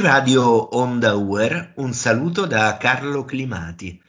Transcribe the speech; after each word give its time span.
Radio 0.00 0.76
Onda 0.78 1.14
Uer 1.14 1.72
un 1.76 1.92
saluto 1.92 2.46
da 2.46 2.78
Carlo 2.78 3.26
Climati. 3.26 4.00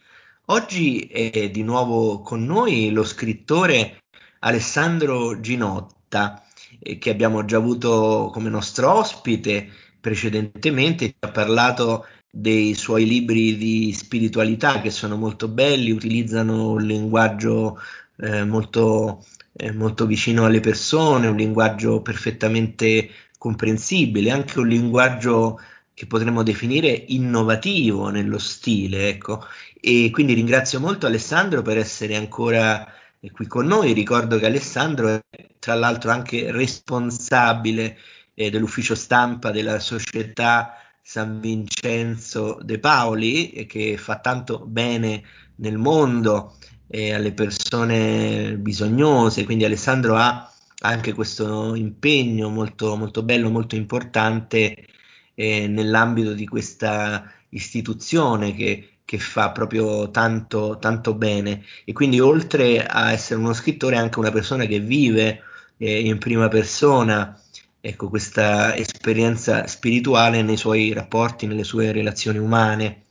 Oggi 0.46 1.00
è 1.00 1.50
di 1.50 1.62
nuovo 1.62 2.22
con 2.22 2.46
noi 2.46 2.90
lo 2.90 3.04
scrittore 3.04 4.04
Alessandro 4.38 5.38
Ginotta, 5.40 6.42
eh, 6.78 6.96
che 6.96 7.10
abbiamo 7.10 7.44
già 7.44 7.58
avuto 7.58 8.30
come 8.32 8.48
nostro 8.48 8.90
ospite 8.90 9.68
precedentemente, 10.00 11.08
ci 11.08 11.14
ha 11.20 11.30
parlato 11.30 12.06
dei 12.30 12.72
suoi 12.72 13.06
libri 13.06 13.58
di 13.58 13.92
spiritualità 13.92 14.80
che 14.80 14.90
sono 14.90 15.16
molto 15.16 15.46
belli, 15.46 15.90
utilizzano 15.90 16.70
un 16.70 16.86
linguaggio 16.86 17.78
eh, 18.16 18.44
molto, 18.44 19.26
eh, 19.52 19.72
molto 19.72 20.06
vicino 20.06 20.46
alle 20.46 20.60
persone, 20.60 21.26
un 21.26 21.36
linguaggio 21.36 22.00
perfettamente 22.00 23.10
comprensibile, 23.36 24.30
anche 24.30 24.58
un 24.58 24.68
linguaggio 24.68 25.60
che 26.02 26.08
potremmo 26.08 26.42
definire 26.42 26.88
innovativo 27.08 28.08
nello 28.08 28.38
stile, 28.38 29.08
ecco. 29.08 29.44
E 29.80 30.10
quindi 30.10 30.32
ringrazio 30.34 30.80
molto 30.80 31.06
Alessandro 31.06 31.62
per 31.62 31.78
essere 31.78 32.16
ancora 32.16 32.84
qui 33.32 33.46
con 33.46 33.66
noi. 33.66 33.92
Ricordo 33.92 34.36
che 34.36 34.46
Alessandro 34.46 35.08
è 35.08 35.22
tra 35.60 35.74
l'altro 35.74 36.10
anche 36.10 36.50
responsabile 36.50 37.98
eh, 38.34 38.50
dell'ufficio 38.50 38.96
stampa 38.96 39.52
della 39.52 39.78
società 39.78 40.74
San 41.00 41.38
Vincenzo 41.38 42.58
De 42.62 42.80
Paoli, 42.80 43.52
e 43.52 43.66
che 43.66 43.96
fa 43.96 44.18
tanto 44.18 44.58
bene 44.66 45.22
nel 45.56 45.78
mondo 45.78 46.56
eh, 46.88 47.14
alle 47.14 47.32
persone 47.32 48.56
bisognose. 48.56 49.44
Quindi 49.44 49.64
Alessandro 49.64 50.16
ha 50.16 50.52
anche 50.80 51.12
questo 51.12 51.76
impegno 51.76 52.48
molto, 52.48 52.96
molto 52.96 53.22
bello, 53.22 53.50
molto 53.50 53.76
importante 53.76 54.86
eh, 55.34 55.66
nell'ambito 55.66 56.32
di 56.32 56.46
questa 56.46 57.30
istituzione 57.50 58.54
che, 58.54 58.98
che 59.04 59.18
fa 59.18 59.50
proprio 59.50 60.10
tanto, 60.10 60.78
tanto 60.80 61.14
bene 61.14 61.64
e 61.84 61.92
quindi 61.92 62.20
oltre 62.20 62.84
a 62.84 63.12
essere 63.12 63.40
uno 63.40 63.52
scrittore 63.52 63.96
è 63.96 63.98
anche 63.98 64.18
una 64.18 64.30
persona 64.30 64.64
che 64.64 64.80
vive 64.80 65.42
eh, 65.76 66.00
in 66.00 66.18
prima 66.18 66.48
persona 66.48 67.38
ecco, 67.80 68.08
questa 68.08 68.76
esperienza 68.76 69.66
spirituale 69.66 70.42
nei 70.42 70.56
suoi 70.56 70.92
rapporti, 70.92 71.46
nelle 71.46 71.64
sue 71.64 71.92
relazioni 71.92 72.38
umane. 72.38 73.02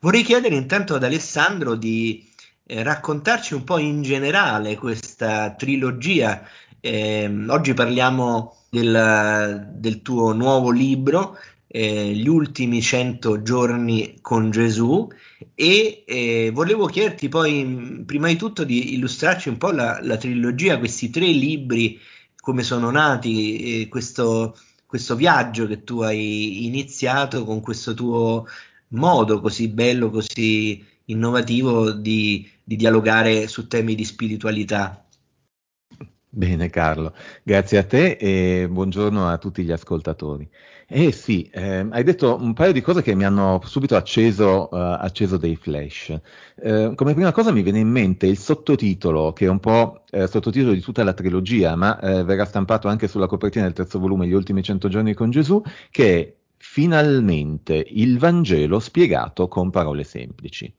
Vorrei 0.00 0.22
chiedere 0.22 0.54
intanto 0.54 0.94
ad 0.94 1.04
Alessandro 1.04 1.74
di 1.74 2.26
eh, 2.66 2.82
raccontarci 2.82 3.54
un 3.54 3.64
po' 3.64 3.78
in 3.78 4.02
generale 4.02 4.76
questa 4.76 5.54
trilogia. 5.54 6.42
Eh, 6.80 7.30
oggi 7.48 7.74
parliamo 7.74 8.56
del, 8.70 9.70
del, 9.74 10.02
tuo 10.02 10.32
nuovo 10.32 10.70
libro 10.70 11.38
eh, 11.76 12.12
gli 12.12 12.28
ultimi 12.28 12.80
100 12.80 13.42
giorni 13.42 14.18
con 14.20 14.52
Gesù 14.52 15.08
e 15.56 16.04
eh, 16.06 16.50
volevo 16.54 16.86
chiederti 16.86 17.28
poi 17.28 18.04
prima 18.06 18.28
di 18.28 18.36
tutto 18.36 18.62
di 18.62 18.94
illustrarci 18.94 19.48
un 19.48 19.58
po' 19.58 19.72
la, 19.72 19.98
la 20.00 20.16
trilogia, 20.16 20.78
questi 20.78 21.10
tre 21.10 21.26
libri, 21.26 21.98
come 22.36 22.62
sono 22.62 22.92
nati, 22.92 23.80
eh, 23.82 23.88
questo, 23.88 24.56
questo 24.86 25.16
viaggio 25.16 25.66
che 25.66 25.82
tu 25.82 26.00
hai 26.02 26.64
iniziato 26.64 27.44
con 27.44 27.60
questo 27.60 27.92
tuo 27.92 28.46
modo 28.90 29.40
così 29.40 29.66
bello, 29.66 30.10
così 30.10 30.80
innovativo 31.06 31.90
di, 31.90 32.48
di 32.62 32.76
dialogare 32.76 33.48
su 33.48 33.66
temi 33.66 33.96
di 33.96 34.04
spiritualità. 34.04 35.03
Bene 36.36 36.68
Carlo, 36.68 37.14
grazie 37.44 37.78
a 37.78 37.84
te 37.84 38.16
e 38.18 38.66
buongiorno 38.68 39.28
a 39.28 39.38
tutti 39.38 39.62
gli 39.62 39.70
ascoltatori. 39.70 40.50
Eh 40.88 41.12
sì, 41.12 41.48
eh, 41.52 41.86
hai 41.88 42.02
detto 42.02 42.36
un 42.40 42.54
paio 42.54 42.72
di 42.72 42.80
cose 42.80 43.02
che 43.02 43.14
mi 43.14 43.24
hanno 43.24 43.60
subito 43.64 43.94
acceso, 43.94 44.68
uh, 44.68 44.76
acceso 44.98 45.36
dei 45.36 45.54
flash. 45.54 46.20
Eh, 46.56 46.92
come 46.96 47.14
prima 47.14 47.30
cosa 47.30 47.52
mi 47.52 47.62
viene 47.62 47.78
in 47.78 47.88
mente 47.88 48.26
il 48.26 48.36
sottotitolo, 48.36 49.32
che 49.32 49.44
è 49.44 49.48
un 49.48 49.60
po' 49.60 50.02
eh, 50.10 50.26
sottotitolo 50.26 50.72
di 50.72 50.80
tutta 50.80 51.04
la 51.04 51.12
trilogia, 51.12 51.76
ma 51.76 52.00
eh, 52.00 52.24
verrà 52.24 52.44
stampato 52.44 52.88
anche 52.88 53.06
sulla 53.06 53.28
copertina 53.28 53.66
del 53.66 53.74
terzo 53.74 54.00
volume, 54.00 54.26
Gli 54.26 54.32
ultimi 54.32 54.60
cento 54.64 54.88
giorni 54.88 55.14
con 55.14 55.30
Gesù, 55.30 55.62
che 55.92 56.18
è 56.18 56.34
finalmente 56.56 57.86
il 57.90 58.18
Vangelo 58.18 58.80
spiegato 58.80 59.46
con 59.46 59.70
parole 59.70 60.02
semplici. 60.02 60.74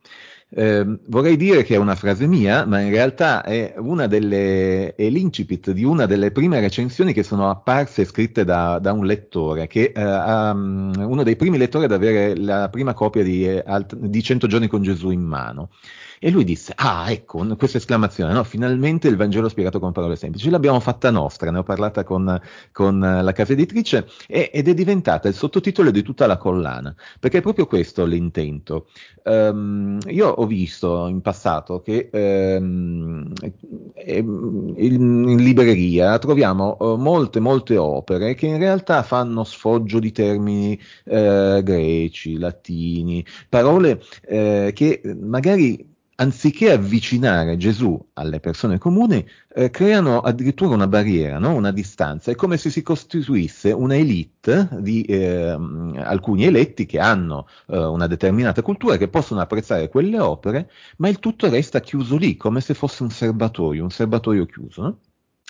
Eh, 0.48 1.00
vorrei 1.08 1.36
dire 1.38 1.64
che 1.64 1.76
è 1.76 1.78
una 1.78 1.96
frase 1.96 2.28
mia, 2.28 2.66
ma 2.66 2.80
in 2.80 2.92
realtà 2.92 3.44
è, 3.44 3.76
delle, 4.08 4.94
è 4.96 5.10
l'incipit 5.10 5.72
di 5.72 5.84
una 5.84 6.06
delle 6.06 6.32
prime 6.32 6.60
recensioni 6.60 7.14
che 7.14 7.24
sono 7.24 7.50
apparse 7.50 8.06
scritte 8.06 8.46
da, 8.46 8.80
da 8.80 8.94
un 8.94 9.06
lettore, 9.06 9.68
che 9.68 9.92
eh, 9.94 10.04
um, 10.04 10.94
uno 10.98 11.24
dei 11.24 11.36
primi 11.36 11.58
lettori 11.58 11.86
ad 11.86 11.92
avere 11.92 12.38
la 12.38 12.70
prima 12.70 12.94
copia 12.94 13.24
di, 13.24 13.46
eh, 13.46 13.64
di 13.96 14.24
100 14.24 14.48
giorni 14.48 14.68
con 14.68 14.82
Gesù 14.82 15.10
in 15.10 15.24
mano. 15.24 15.70
E 16.20 16.32
lui 16.32 16.44
disse, 16.44 16.74
ah 16.76 17.12
ecco, 17.12 17.46
questa 17.58 17.78
esclamazione, 17.78 18.34
no? 18.34 18.44
finalmente 18.44 19.08
il 19.08 19.18
Vangelo 19.18 19.50
spiegato 19.50 19.80
con 19.80 19.92
parole 19.92 20.16
semplici. 20.16 20.50
L'abbiamo 20.50 20.80
fatta 20.80 21.12
nostra, 21.12 21.52
ne 21.52 21.60
ho 21.60 21.64
parlata 21.64 22.04
con, 22.04 22.40
con 22.72 23.00
la 23.00 23.32
casa 23.34 23.54
editrice 23.54 24.08
e, 24.28 24.50
ed 24.54 24.68
è 24.68 24.74
diventata 24.74 25.28
il 25.28 25.36
sottotitolo 25.36 25.92
di 25.92 26.02
tutta 26.02 26.26
la 26.26 26.38
collana, 26.38 26.96
perché 27.20 27.40
è 27.40 27.42
proprio 27.42 27.68
questo 27.68 28.06
l'intento. 28.06 28.88
Um, 29.24 30.00
io 30.08 30.30
ho 30.30 30.45
visto 30.46 31.08
in 31.08 31.22
passato 31.22 31.82
che 31.82 32.10
um, 32.12 33.32
in, 34.06 35.36
libreria 35.38 36.18
troviamo 36.18 36.78
uh, 36.80 36.96
molte, 36.96 37.40
molte 37.40 37.78
opere 37.78 38.36
che 38.36 38.48
in 38.48 38.58
realtà 38.58 39.04
fanno 39.04 39.44
sfoggio 39.44 40.00
di 40.00 40.12
termini 40.12 40.80
uh, 41.06 41.62
greci, 41.62 42.38
latini, 42.38 43.26
parole 43.50 44.02
uh, 44.28 44.72
che 44.74 45.02
magari 45.20 45.95
anziché 46.16 46.72
avvicinare 46.72 47.58
Gesù 47.58 48.04
alle 48.14 48.40
persone 48.40 48.78
comuni, 48.78 49.26
eh, 49.54 49.70
creano 49.70 50.20
addirittura 50.20 50.74
una 50.76 50.88
barriera, 50.88 51.40
no? 51.40 51.54
una 51.54 51.72
distanza. 51.72 52.32
È 52.32 52.36
come 52.36 52.58
se 52.58 52.70
si 52.70 52.82
costituisse 52.82 53.72
una 53.72 53.96
elite 53.96 54.70
di 54.80 55.02
eh, 55.04 55.50
alcuni 55.98 56.46
eletti 56.46 56.86
che 56.86 57.00
hanno 57.00 57.48
eh, 57.68 57.78
una 57.78 58.08
determinata 58.08 58.62
cultura, 58.62 58.98
che 58.98 59.08
possono 59.08 59.42
apprezzare 59.42 59.90
quelle 59.90 60.20
opere, 60.20 60.70
ma 60.98 61.10
il 61.10 61.20
tutto 61.20 61.50
resta 61.50 61.82
chiuso 61.82 62.18
lì, 62.18 62.38
come 62.38 62.62
se 62.62 62.74
fosse 62.74 63.04
un 63.04 63.10
serbatoio, 63.10 63.84
un 63.84 63.92
serbatoio 63.92 64.46
chiuso. 64.46 64.82
No? 64.82 65.00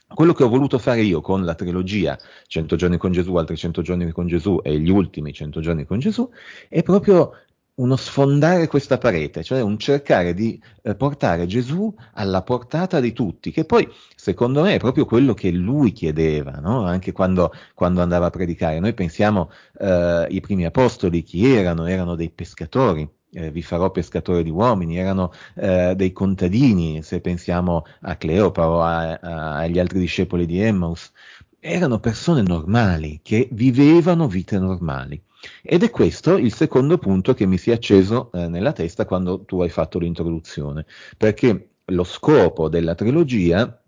Quello 0.08 0.34
che 0.34 0.44
ho 0.44 0.50
voluto 0.50 0.78
fare 0.78 1.02
io 1.02 1.20
con 1.20 1.44
la 1.44 1.56
trilogia 1.56 2.18
100 2.48 2.76
giorni 2.76 2.98
con 2.98 3.12
Gesù, 3.12 3.36
altri 3.36 3.58
100 3.58 3.82
giorni 3.82 4.12
con 4.12 4.28
Gesù 4.28 4.60
e 4.64 4.80
gli 4.80 4.90
ultimi 4.90 5.34
100 5.34 5.60
giorni 5.62 5.86
con 5.86 5.98
Gesù 5.98 6.30
è 6.70 6.84
proprio 6.84 7.32
uno 7.76 7.96
sfondare 7.98 8.68
questa 8.68 8.98
parete, 8.98 9.44
cioè 9.44 9.62
un 9.62 9.78
cercare 9.78 10.34
di 10.34 10.62
eh, 10.82 10.96
portare 10.96 11.46
Gesù 11.46 11.94
alla 12.14 12.42
portata 12.42 13.00
di 13.02 13.12
tutti, 13.12 13.52
che 13.52 13.66
poi 13.66 13.88
secondo 14.16 14.62
me 14.62 14.76
è 14.76 14.80
proprio 14.80 15.06
quello 15.06 15.34
che 15.34 15.52
lui 15.52 15.92
chiedeva, 15.92 16.52
no? 16.62 16.86
anche 16.86 17.12
quando, 17.12 17.52
quando, 17.74 18.02
andava 18.02 18.28
a 18.28 18.30
predicare. 18.30 18.80
Noi 18.80 18.94
pensiamo 18.94 19.52
eh, 19.78 20.26
i 20.30 20.40
primi 20.40 20.66
apostoli 20.66 21.24
chi 21.24 21.54
erano? 21.54 21.86
Erano 21.86 22.16
dei 22.16 22.30
pescatori. 22.30 23.08
Eh, 23.32 23.52
vi 23.52 23.62
farò 23.62 23.92
pescatori 23.92 24.44
di 24.44 24.50
uomini, 24.50 24.98
erano 24.98 25.34
eh, 25.56 25.94
dei 25.98 26.14
contadini, 26.14 27.04
se 27.04 27.20
pensiamo 27.20 27.84
a 28.02 28.16
Cleopa 28.16 28.70
o 28.70 28.82
a, 28.82 29.12
a, 29.12 29.58
agli 29.58 29.78
altri 29.78 30.00
discepoli 30.00 30.46
di 30.46 30.62
Emmaus, 30.62 31.12
erano 31.60 32.00
persone 32.00 32.42
normali 32.44 33.20
che 33.22 33.50
vivevano 33.52 34.28
vite 34.30 34.58
normali. 34.58 35.22
Ed 35.62 35.84
è 35.84 35.90
questo 35.90 36.38
il 36.38 36.54
secondo 36.54 36.98
punto 36.98 37.34
che 37.34 37.46
mi 37.46 37.58
si 37.58 37.72
è 37.72 37.74
acceso 37.74 38.32
eh, 38.34 38.48
nella 38.48 38.74
testa 38.74 39.06
quando 39.06 39.44
tu 39.44 39.62
hai 39.62 39.70
fatto 39.70 40.00
l'introduzione, 40.00 40.86
perché 41.18 41.70
lo 41.86 42.04
scopo 42.04 42.70
della 42.70 42.96
trilogia 42.96 43.82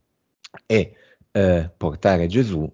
è 0.66 0.92
eh, 1.32 1.72
portare 1.76 2.28
Gesù 2.28 2.72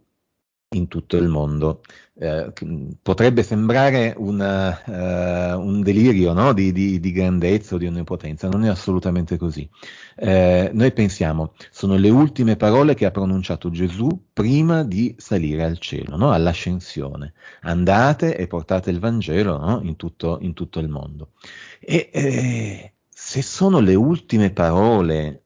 in 0.74 0.88
tutto 0.88 1.18
il 1.18 1.28
mondo. 1.28 1.82
Eh, 2.16 2.54
potrebbe 3.02 3.42
sembrare 3.42 4.14
una, 4.16 4.82
uh, 4.86 5.60
un 5.60 5.82
delirio 5.82 6.34
no? 6.34 6.54
di, 6.54 6.72
di, 6.72 7.00
di, 7.00 7.12
grandezza 7.12 7.74
o 7.74 7.78
di 7.80 7.88
onnipotenza, 7.88 8.48
non 8.50 8.64
è 8.66 8.70
assolutamente 8.70 9.38
così. 9.38 9.68
Eh, 10.16 10.70
noi 10.74 10.92
pensiamo, 10.92 11.54
sono 11.72 11.96
le 11.96 12.10
ultime 12.10 12.56
parole 12.56 12.94
che 12.94 13.06
ha 13.06 13.12
pronunciato 13.12 13.72
Gesù 13.72 14.26
prima 14.32 14.84
di 14.84 15.16
salire 15.18 15.64
al 15.64 15.80
cielo, 15.80 16.16
no? 16.16 16.32
all'ascensione. 16.32 17.34
Andate 17.62 18.38
e 18.38 18.46
portate 18.46 18.92
il 18.92 19.00
Vangelo 19.00 19.58
no? 19.58 19.82
in, 19.82 19.96
tutto, 19.96 20.38
in, 20.42 20.54
tutto, 20.54 20.80
il 20.80 20.90
mondo. 20.90 21.32
E 21.80 22.10
eh, 22.14 22.94
se 23.10 23.42
sono 23.42 23.80
le 23.80 23.96
ultime 23.96 24.52
parole 24.52 25.43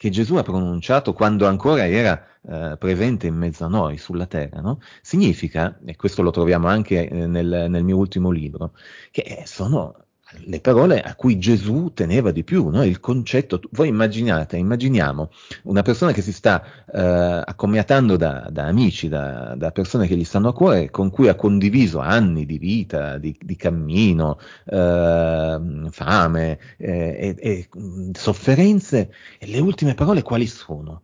che 0.00 0.08
Gesù 0.08 0.36
ha 0.36 0.42
pronunciato 0.42 1.12
quando 1.12 1.46
ancora 1.46 1.86
era 1.86 2.24
eh, 2.48 2.76
presente 2.78 3.26
in 3.26 3.34
mezzo 3.34 3.66
a 3.66 3.68
noi 3.68 3.98
sulla 3.98 4.24
terra, 4.24 4.62
no? 4.62 4.80
significa, 5.02 5.78
e 5.84 5.94
questo 5.94 6.22
lo 6.22 6.30
troviamo 6.30 6.68
anche 6.68 7.06
eh, 7.06 7.26
nel, 7.26 7.66
nel, 7.68 7.84
mio 7.84 7.98
ultimo 7.98 8.30
libro, 8.30 8.72
che 9.10 9.42
sono 9.44 10.06
le 10.44 10.60
parole 10.60 11.00
a 11.00 11.14
cui 11.14 11.38
Gesù 11.38 11.92
teneva 11.94 12.30
di 12.30 12.44
più, 12.44 12.68
no? 12.68 12.84
il 12.84 13.00
concetto, 13.00 13.60
voi 13.72 13.88
immaginate, 13.88 14.56
immaginiamo 14.56 15.30
una 15.64 15.82
persona 15.82 16.12
che 16.12 16.22
si 16.22 16.32
sta 16.32 16.62
eh, 16.92 17.42
accomiatando 17.44 18.16
da, 18.16 18.48
da 18.50 18.66
amici, 18.66 19.08
da, 19.08 19.54
da, 19.56 19.70
persone 19.70 20.06
che 20.06 20.16
gli 20.16 20.24
stanno 20.24 20.48
a 20.48 20.54
cuore, 20.54 20.90
con 20.90 21.10
cui 21.10 21.28
ha 21.28 21.34
condiviso 21.34 21.98
anni 21.98 22.46
di 22.46 22.58
vita, 22.58 23.18
di, 23.18 23.36
di 23.40 23.56
cammino, 23.56 24.38
eh, 24.66 25.60
fame 25.90 26.58
eh, 26.76 27.36
e, 27.36 27.36
e 27.38 27.68
sofferenze, 28.12 29.12
e 29.38 29.46
le 29.46 29.60
ultime 29.60 29.94
parole 29.94 30.22
quali 30.22 30.46
sono? 30.46 31.02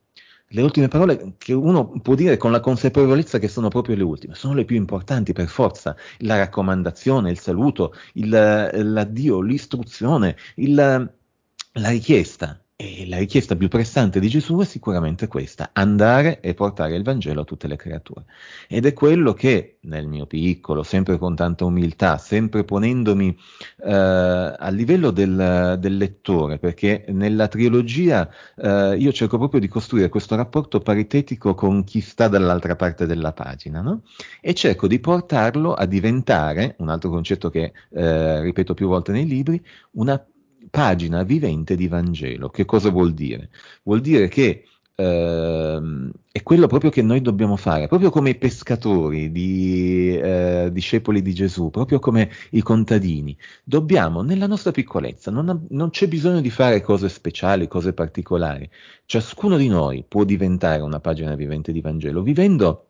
Le 0.51 0.63
ultime 0.63 0.89
parole 0.89 1.35
che 1.39 1.53
uno 1.53 1.89
può 2.01 2.15
dire 2.15 2.37
con 2.37 2.51
la 2.53 2.61
consapevolezza 2.61 3.39
che 3.39 3.49
sono 3.49 3.69
proprio 3.69 3.97
le 3.97 4.03
ultime, 4.05 4.35
sono 4.35 4.55
le 4.55 4.65
più 4.65 4.77
importanti 4.77 5.33
per 5.33 5.49
forza, 5.49 5.97
la 6.19 6.37
raccomandazione, 6.37 7.31
il 7.31 7.39
saluto, 7.39 7.95
il, 8.15 8.29
l'addio, 8.29 9.41
l'istruzione, 9.41 10.37
il, 10.57 10.75
la 10.75 11.89
richiesta. 11.91 12.61
E 12.79 13.07
la 13.09 13.17
richiesta 13.17 13.57
più 13.57 13.69
pressante 13.69 14.21
di 14.21 14.29
Gesù 14.29 14.59
è 14.59 14.67
sicuramente 14.67 15.29
questa, 15.29 15.71
andare 15.73 16.41
e 16.41 16.53
portare 16.53 16.95
il 16.95 17.03
Vangelo 17.03 17.41
a 17.41 17.45
tutte 17.45 17.69
le 17.69 17.77
creature. 17.77 18.27
Ed 18.69 18.85
è 18.85 18.93
quello 18.93 19.33
che 19.33 19.79
nel 19.85 20.07
mio 20.07 20.27
piccolo, 20.27 20.83
sempre 20.83 21.17
con 21.17 21.35
tanta 21.35 21.65
umiltà, 21.65 22.19
sempre 22.19 22.65
ponendomi 22.65 23.35
eh, 23.83 23.91
a 23.91 24.69
livello 24.69 25.11
del, 25.11 25.79
del, 25.79 25.97
lettore, 25.97 26.59
perché 26.59 27.07
nella 27.09 27.49
trilogia 27.49 28.29
eh, 28.57 28.95
io 28.99 29.11
cerco 29.11 29.39
proprio 29.39 29.59
di 29.61 29.69
costruire 29.69 30.11
questo 30.11 30.37
rapporto 30.37 30.81
paritetico 30.81 31.55
con 31.55 31.83
chi 31.83 32.03
sta 32.03 32.29
dall'altra 32.29 32.77
parte 32.77 33.07
della 33.07 33.33
pagina, 33.33 33.81
no? 33.81 34.03
e 34.43 34.53
cerco 34.53 34.87
di 34.87 34.99
portarlo 35.01 35.73
a 35.73 35.87
diventare, 35.87 36.75
un 36.81 36.91
altro 36.91 37.09
concetto 37.09 37.49
che 37.49 37.73
eh, 37.89 38.43
ripeto 38.43 38.75
più 38.75 38.87
volte 38.87 39.13
nei 39.13 39.27
libri, 39.27 39.65
una 39.93 40.23
pagina 40.71 41.23
vivente 41.23 41.77
di 41.77 41.89
Vangelo. 41.89 42.49
Che 42.51 42.65
cosa 42.65 42.91
vuol 42.91 43.13
dire? 43.15 43.51
Vuol 43.83 44.01
dire 44.01 44.29
che 44.29 44.65
Uh, 44.99 46.11
è 46.33 46.43
quello 46.43 46.67
proprio 46.69 46.89
che 46.89 47.03
noi 47.03 47.21
dobbiamo 47.21 47.57
fare, 47.57 47.87
proprio 47.87 48.09
come 48.09 48.31
i 48.31 48.35
pescatori, 48.35 49.31
di, 49.31 50.19
uh, 50.19 50.71
discepoli 50.71 51.21
di 51.21 51.35
Gesù, 51.35 51.69
proprio 51.69 51.99
come 51.99 52.31
i 52.53 52.63
contadini. 52.63 53.37
Dobbiamo, 53.63 54.23
nella 54.23 54.47
nostra 54.47 54.71
piccolezza, 54.71 55.31
non, 55.31 55.67
non, 55.69 55.91
c'è 55.91 56.09
bisogno 56.09 56.41
di 56.41 56.49
fare 56.49 56.81
cose 56.81 57.11
speciali, 57.11 57.69
cose 57.69 57.93
particolari. 57.93 58.71
Ciascuno 59.05 59.59
di 59.59 59.69
noi 59.69 60.03
può 60.09 60.25
diventare 60.25 60.81
una 60.81 60.99
pagina 60.99 61.35
vivente 61.35 61.73
di 61.73 61.83
Vangelo, 61.83 62.23
vivendo 62.23 62.87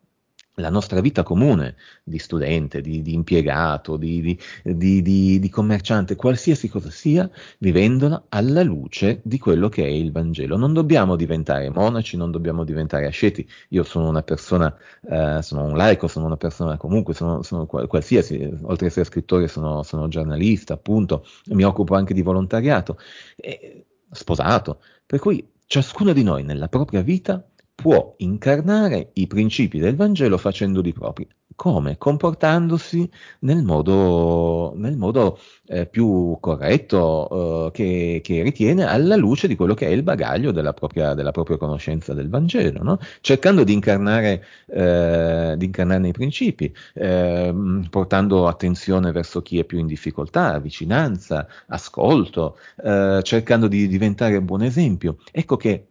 la 0.59 0.69
nostra 0.69 1.01
vita 1.01 1.21
comune 1.21 1.75
di 2.03 2.17
studente, 2.17 2.81
di, 2.81 3.01
di 3.01 3.13
impiegato, 3.13 3.95
di, 3.95 4.37
di, 4.63 5.01
di, 5.01 5.49
commerciante, 5.49 6.15
qualsiasi 6.15 6.67
cosa 6.67 6.89
sia, 6.89 7.29
vivendola 7.59 8.25
alla 8.29 8.63
luce 8.63 9.19
di 9.23 9.37
quello 9.37 9.69
che 9.69 9.83
è 9.83 9.87
il 9.87 10.11
Vangelo. 10.11 10.57
Non 10.57 10.73
dobbiamo 10.73 11.15
diventare 11.15 11.69
monaci, 11.69 12.17
non 12.17 12.31
dobbiamo 12.31 12.63
diventare 12.63 13.05
asceti. 13.05 13.47
Io 13.69 13.83
sono 13.83 14.09
una 14.09 14.23
persona, 14.23 14.75
eh, 15.07 15.41
sono 15.43 15.65
un 15.65 15.77
laico, 15.77 16.07
sono 16.07 16.25
una 16.25 16.37
persona 16.37 16.75
comunque, 16.77 17.13
sono, 17.13 17.43
sono 17.43 17.67
qualsiasi, 17.67 18.35
oltre 18.43 18.85
ad 18.85 18.91
essere 18.91 19.05
scrittore 19.05 19.47
sono, 19.47 19.83
sono, 19.83 20.07
giornalista, 20.07 20.73
appunto, 20.73 21.25
mi 21.49 21.63
occupo 21.63 21.93
anche 21.93 22.15
di 22.15 22.23
volontariato, 22.23 22.97
e, 23.35 23.85
sposato. 24.09 24.81
Per 25.05 25.19
cui 25.19 25.47
ciascuno 25.67 26.13
di 26.13 26.23
noi 26.23 26.43
nella 26.43 26.67
propria 26.67 27.01
vita 27.01 27.45
può 27.77 28.15
incarnare 28.17 29.11
i 29.13 29.27
principi 29.27 29.77
del 29.77 29.95
Vangelo 29.95 30.39
facendoli 30.39 30.93
propri. 30.93 31.27
Come? 31.55 31.97
Comportandosi 31.97 33.09
nel 33.41 33.63
modo, 33.63 34.73
nel 34.75 34.97
modo 34.97 35.39
eh, 35.67 35.85
più 35.85 36.37
corretto 36.39 37.67
eh, 37.67 37.71
che, 37.71 38.21
che, 38.23 38.41
ritiene 38.41 38.83
alla 38.85 39.15
luce 39.15 39.47
di 39.47 39.55
quello 39.55 39.73
che 39.75 39.87
è 39.87 39.89
il 39.91 40.03
bagaglio 40.03 40.51
della 40.51 40.73
propria, 40.73 41.13
della 41.13 41.31
propria 41.31 41.57
conoscenza 41.57 42.13
del 42.13 42.29
Vangelo, 42.29 42.81
no? 42.83 42.99
cercando 43.21 43.63
di, 43.63 43.73
incarnare, 43.73 44.43
eh, 44.67 45.53
di 45.57 45.65
incarnarne 45.65 46.07
i 46.09 46.13
principi, 46.13 46.73
ehm, 46.95 47.87
portando 47.89 48.47
attenzione 48.47 49.11
verso 49.11 49.41
chi 49.43 49.59
è 49.59 49.63
più 49.65 49.77
in 49.79 49.87
difficoltà, 49.87 50.57
vicinanza, 50.59 51.47
ascolto, 51.67 52.57
eh, 52.83 53.19
cercando 53.23 53.67
di 53.67 53.87
diventare 53.87 54.35
un 54.37 54.45
buon 54.45 54.63
esempio. 54.63 55.17
Ecco 55.31 55.57
che 55.57 55.87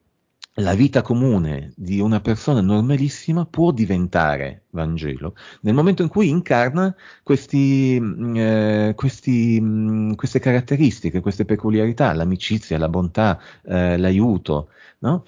la 0.61 0.75
vita 0.75 1.03
comune 1.03 1.73
di 1.77 2.01
una 2.01 2.21
persona 2.21 2.61
normalissima 2.61 3.45
può 3.45 3.73
diventare 3.73 4.66
Vangelo 4.77 5.35
nel 5.63 5.75
momento 5.75 6.03
in 6.03 6.09
cui 6.09 6.29
incarna 6.29 6.95
questi, 7.23 7.99
mm, 8.01 8.37
eh, 8.37 8.93
questi, 8.95 9.61
mh, 9.61 9.67
mm, 9.67 10.13
queste 10.15 10.39
caratteristiche, 10.39 11.21
queste 11.21 11.45
peculiarità, 11.45 12.13
l'amicizia, 12.13 12.79
la 12.79 12.89
bontà, 12.89 13.41
eh, 13.65 13.97
l'aiuto. 13.97 14.69
No? 14.99 15.25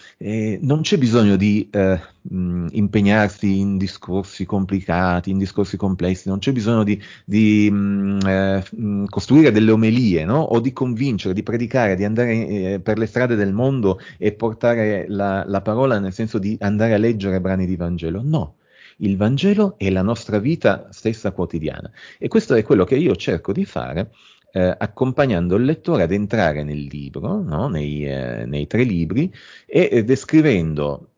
non 0.61 0.81
c'è 0.81 0.97
bisogno 0.97 1.37
di 1.37 1.69
eh, 1.71 2.01
mh, 2.23 2.37
mm, 2.37 2.67
impegnarsi 2.73 3.59
in 3.59 3.77
discorsi 3.77 4.47
complicati, 4.47 5.31
in 5.31 5.37
discorsi 5.39 5.77
complessi, 5.77 6.29
non 6.29 6.39
c'è 6.39 6.53
bisogno 6.53 6.85
di, 6.85 7.01
di 7.25 7.71
mh, 7.71 8.19
eh, 8.27 8.65
costruire 9.09 9.53
delle 9.53 9.71
omelie 9.71 10.25
no? 10.25 10.41
o 10.41 10.61
di 10.61 10.73
convincere, 10.73 11.35
di 11.35 11.43
predicare, 11.43 11.97
di 11.97 12.05
andare 12.05 12.47
eh, 12.49 12.81
per 12.81 12.97
le 12.97 13.07
strade 13.07 13.37
del 13.37 13.53
mondo 13.53 14.01
e 14.17 14.33
portare 14.33 15.05
la, 15.09 15.45
la 15.47 15.61
parola 15.61 15.99
nel 15.99 16.15
senso 16.15 16.39
di 16.39 16.57
andare 16.61 16.95
a 16.95 16.99
leggere 16.99 17.41
brani 17.41 17.67
di 17.67 17.77
Vangelo. 17.77 18.23
No, 18.25 18.55
il 18.99 19.17
Vangelo 19.17 19.77
è 19.77 19.91
la 19.91 20.03
nostra 20.03 20.39
vita 20.39 20.89
stessa 20.91 21.33
quotidiana. 21.33 21.91
E 22.19 22.29
questo 22.29 22.55
è 22.55 22.63
quello 22.63 22.85
che 22.85 22.97
io 22.97 23.15
cerco 23.17 23.53
di 23.53 23.65
fare 23.65 24.11
eh, 24.53 24.75
accompagnando 24.79 25.57
il 25.57 25.65
lettore 25.65 26.05
ad 26.05 26.13
entrare 26.13 26.63
nel 26.63 26.81
libro, 26.81 27.43
no? 27.43 27.69
nei, 27.69 28.07
eh, 28.07 28.45
nei, 28.47 28.67
tre 28.67 28.83
libri, 28.83 29.33
e 29.67 29.89
eh, 29.91 30.05
descrivendo 30.05 31.11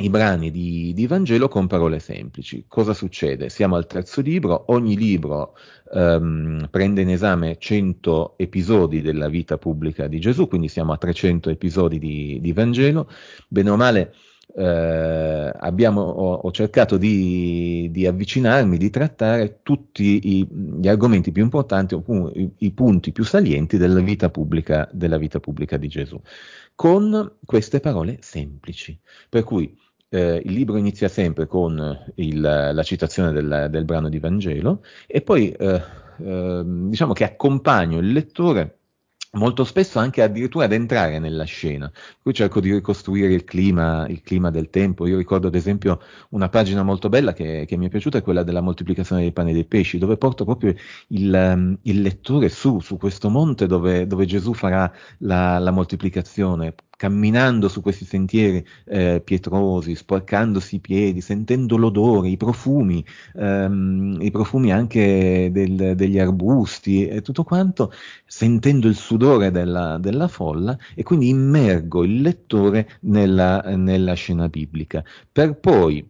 i 0.00 0.08
brani 0.08 0.50
di, 0.50 0.92
di, 0.94 1.06
Vangelo 1.06 1.48
con 1.48 1.66
parole 1.66 1.98
semplici. 1.98 2.64
Cosa 2.66 2.94
succede? 2.94 3.50
Siamo 3.50 3.76
al 3.76 3.86
terzo 3.86 4.22
libro, 4.22 4.64
ogni 4.68 4.96
libro 4.96 5.54
um, 5.92 6.66
prende 6.70 7.02
in 7.02 7.10
esame 7.10 7.58
100 7.58 8.34
episodi 8.38 9.02
della 9.02 9.28
vita 9.28 9.58
pubblica 9.58 10.06
di 10.06 10.18
Gesù, 10.18 10.48
quindi 10.48 10.68
siamo 10.68 10.92
a 10.92 10.96
300 10.96 11.50
episodi 11.50 11.98
di, 11.98 12.38
di 12.40 12.52
Vangelo. 12.52 13.10
Bene 13.48 13.68
o 13.68 13.76
male, 13.76 14.14
eh, 14.54 15.52
abbiamo, 15.54 16.02
ho, 16.02 16.34
ho, 16.34 16.50
cercato 16.50 16.96
di, 16.96 17.88
di, 17.90 18.06
avvicinarmi, 18.06 18.76
di 18.76 18.90
trattare 18.90 19.60
tutti 19.62 20.38
i, 20.38 20.48
gli 20.50 20.88
argomenti 20.88 21.32
più 21.32 21.42
importanti, 21.42 21.94
i, 22.34 22.50
i, 22.58 22.72
punti 22.72 23.12
più 23.12 23.24
salienti 23.24 23.78
della 23.78 24.00
vita, 24.00 24.30
pubblica, 24.30 24.88
della 24.92 25.16
vita 25.16 25.40
pubblica 25.40 25.76
di 25.76 25.88
Gesù, 25.88 26.20
con 26.74 27.36
queste 27.44 27.80
parole 27.80 28.18
semplici. 28.20 28.98
Per 29.28 29.42
cui 29.42 29.74
eh, 30.10 30.42
il 30.44 30.52
libro 30.52 30.76
inizia 30.76 31.08
sempre 31.08 31.46
con 31.46 32.12
il, 32.16 32.40
la 32.40 32.82
citazione 32.82 33.32
del, 33.32 33.68
del, 33.70 33.84
brano 33.84 34.10
di 34.10 34.18
Vangelo 34.18 34.82
e 35.06 35.22
poi 35.22 35.50
eh, 35.50 35.82
eh 36.18 36.62
diciamo 36.64 37.14
che 37.14 37.24
accompagno 37.24 37.98
il 37.98 38.12
lettore 38.12 38.80
molto 39.32 39.64
spesso 39.64 39.98
anche 39.98 40.22
addirittura 40.22 40.64
ad 40.66 40.72
entrare 40.72 41.18
nella 41.18 41.44
scena. 41.44 41.90
Qui 42.20 42.34
cerco 42.34 42.60
di 42.60 42.72
ricostruire 42.72 43.32
il 43.32 43.44
clima, 43.44 44.06
il 44.08 44.20
clima, 44.22 44.50
del 44.50 44.68
tempo. 44.70 45.06
Io 45.06 45.16
ricordo 45.16 45.46
ad 45.46 45.54
esempio 45.54 46.00
una 46.30 46.48
pagina 46.48 46.82
molto 46.82 47.08
bella 47.08 47.32
che, 47.32 47.64
che 47.66 47.76
mi 47.76 47.86
è 47.86 47.88
piaciuta, 47.88 48.18
è 48.18 48.22
quella 48.22 48.42
della 48.42 48.60
moltiplicazione 48.60 49.22
dei 49.22 49.32
pani 49.32 49.50
e 49.50 49.54
dei 49.54 49.64
pesci, 49.64 49.98
dove 49.98 50.16
porto 50.16 50.44
proprio 50.44 50.74
il, 51.08 51.32
um, 51.32 51.78
il 51.82 52.00
lettore 52.02 52.48
su, 52.48 52.80
su 52.80 52.96
questo 52.98 53.30
monte 53.30 53.66
dove, 53.66 54.06
dove 54.06 54.26
Gesù 54.26 54.52
farà 54.52 54.92
la, 55.18 55.58
la 55.58 55.70
moltiplicazione, 55.70 56.74
camminando 57.02 57.68
su 57.68 57.82
questi 57.82 58.04
sentieri 58.04 58.64
eh, 58.84 59.20
pietrosi, 59.24 59.96
sporcandosi 59.96 60.76
i 60.76 60.78
piedi, 60.78 61.20
sentendo 61.20 61.76
l'odore, 61.76 62.28
i 62.28 62.36
profumi, 62.36 63.04
ehm, 63.34 64.18
i 64.20 64.30
profumi 64.30 64.70
anche 64.70 65.50
del, 65.50 65.96
degli 65.96 66.20
arbusti 66.20 67.08
e 67.08 67.20
tutto 67.20 67.42
quanto, 67.42 67.92
sentendo 68.24 68.86
il 68.86 68.94
sudore 68.94 69.50
della, 69.50 69.98
della 69.98 70.28
folla 70.28 70.78
e 70.94 71.02
quindi 71.02 71.28
immergo 71.30 72.04
il 72.04 72.20
lettore 72.20 72.88
nella, 73.00 73.60
nella 73.74 74.14
scena 74.14 74.48
biblica, 74.48 75.02
per 75.32 75.58
poi 75.58 76.08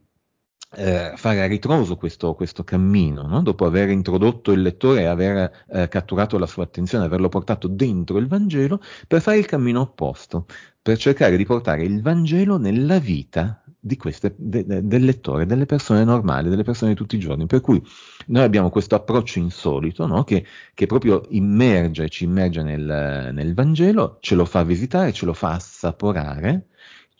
eh, 0.75 1.13
fare 1.17 1.43
a 1.43 1.47
ritroso 1.47 1.97
questo, 1.97 2.35
questo 2.35 2.65
cammino, 2.65 3.27
no? 3.27 3.43
dopo 3.43 3.67
aver 3.67 3.91
introdotto 3.91 4.53
il 4.53 4.63
lettore 4.63 5.03
e 5.03 5.05
aver 5.05 5.65
eh, 5.69 5.89
catturato 5.89 6.39
la 6.39 6.47
sua 6.47 6.65
attenzione, 6.65 7.05
averlo 7.05 7.29
portato 7.29 7.69
dentro 7.69 8.19
il 8.19 8.27
Vangelo, 8.27 8.81
per 9.07 9.21
fare 9.21 9.39
il 9.39 9.47
cammino 9.47 9.81
opposto, 9.81 10.47
per 10.81 10.97
cercare 10.99 11.37
di 11.37 11.45
portare 11.45 11.85
il 11.85 12.03
Vangelo 12.03 12.59
nella 12.59 12.99
vita 12.99 13.63
queste, 13.97 14.35
de, 14.37 14.65
de, 14.65 14.87
del 14.87 15.05
lettore, 15.05 15.45
delle 15.45 15.67
persone 15.67 16.05
normali, 16.05 16.49
delle 16.49 16.63
persone 16.63 16.93
di 16.93 16.97
tutti 16.97 17.17
i 17.17 17.19
giorni. 17.19 17.47
Per 17.47 17.61
cui 17.61 17.83
noi 18.27 18.45
abbiamo 18.45 18.71
questo 18.71 18.95
approccio 18.95 19.39
insolito 19.41 20.07
no? 20.07 20.25
che, 20.25 20.45
che, 20.73 20.87
proprio 20.87 21.23
immerge, 21.31 22.09
ci 22.09 22.25
immerge 22.25 22.63
nel, 22.63 23.31
nel 23.33 23.55
Vangelo, 23.55 24.19
ce 24.21 24.35
lo 24.37 24.45
fa 24.45 24.63
visitare, 24.63 25.13
ce 25.13 25.27
lo 25.27 25.33
fa 25.33 25.55
assaporare 25.55 26.69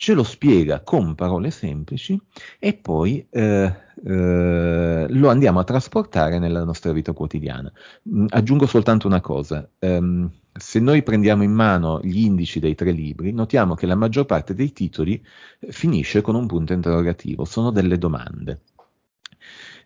ce 0.03 0.15
lo 0.15 0.25
spiega 0.25 0.81
con 0.81 1.15
parole 1.15 1.53
semplici 1.53 2.21
e 2.59 2.75
poi 2.75 3.25
eh, 3.31 3.73
eh, 4.05 5.07
lo 5.09 5.29
andiamo 5.29 5.61
a 5.61 5.65
trasportare 5.65 6.41
nella 6.41 6.65
nostra 6.65 6.91
vita 6.91 7.13
quotidiana. 7.13 7.73
Mm, 8.13 8.27
aggiungo 8.31 8.67
soltanto 8.67 9.07
una 9.07 9.21
cosa. 9.21 9.65
Um, 9.79 10.29
se 10.53 10.81
noi 10.81 11.05
prendiamo 11.05 11.45
in 11.45 11.53
mano 11.53 12.01
gli 12.03 12.25
indici 12.25 12.59
dei 12.59 12.75
tre 12.75 12.91
libri, 12.91 13.31
notiamo 13.31 13.77
che 13.77 13.87
la 13.87 13.95
maggior 13.95 14.27
parte 14.27 14.55
dei 14.55 14.73
titoli 14.73 15.25
finisce 15.69 16.21
con 16.21 16.35
un 16.35 16.49
punto 16.49 16.73
interrogativo, 16.73 17.45
sono 17.45 17.71
delle 17.71 17.97
domande. 17.97 18.63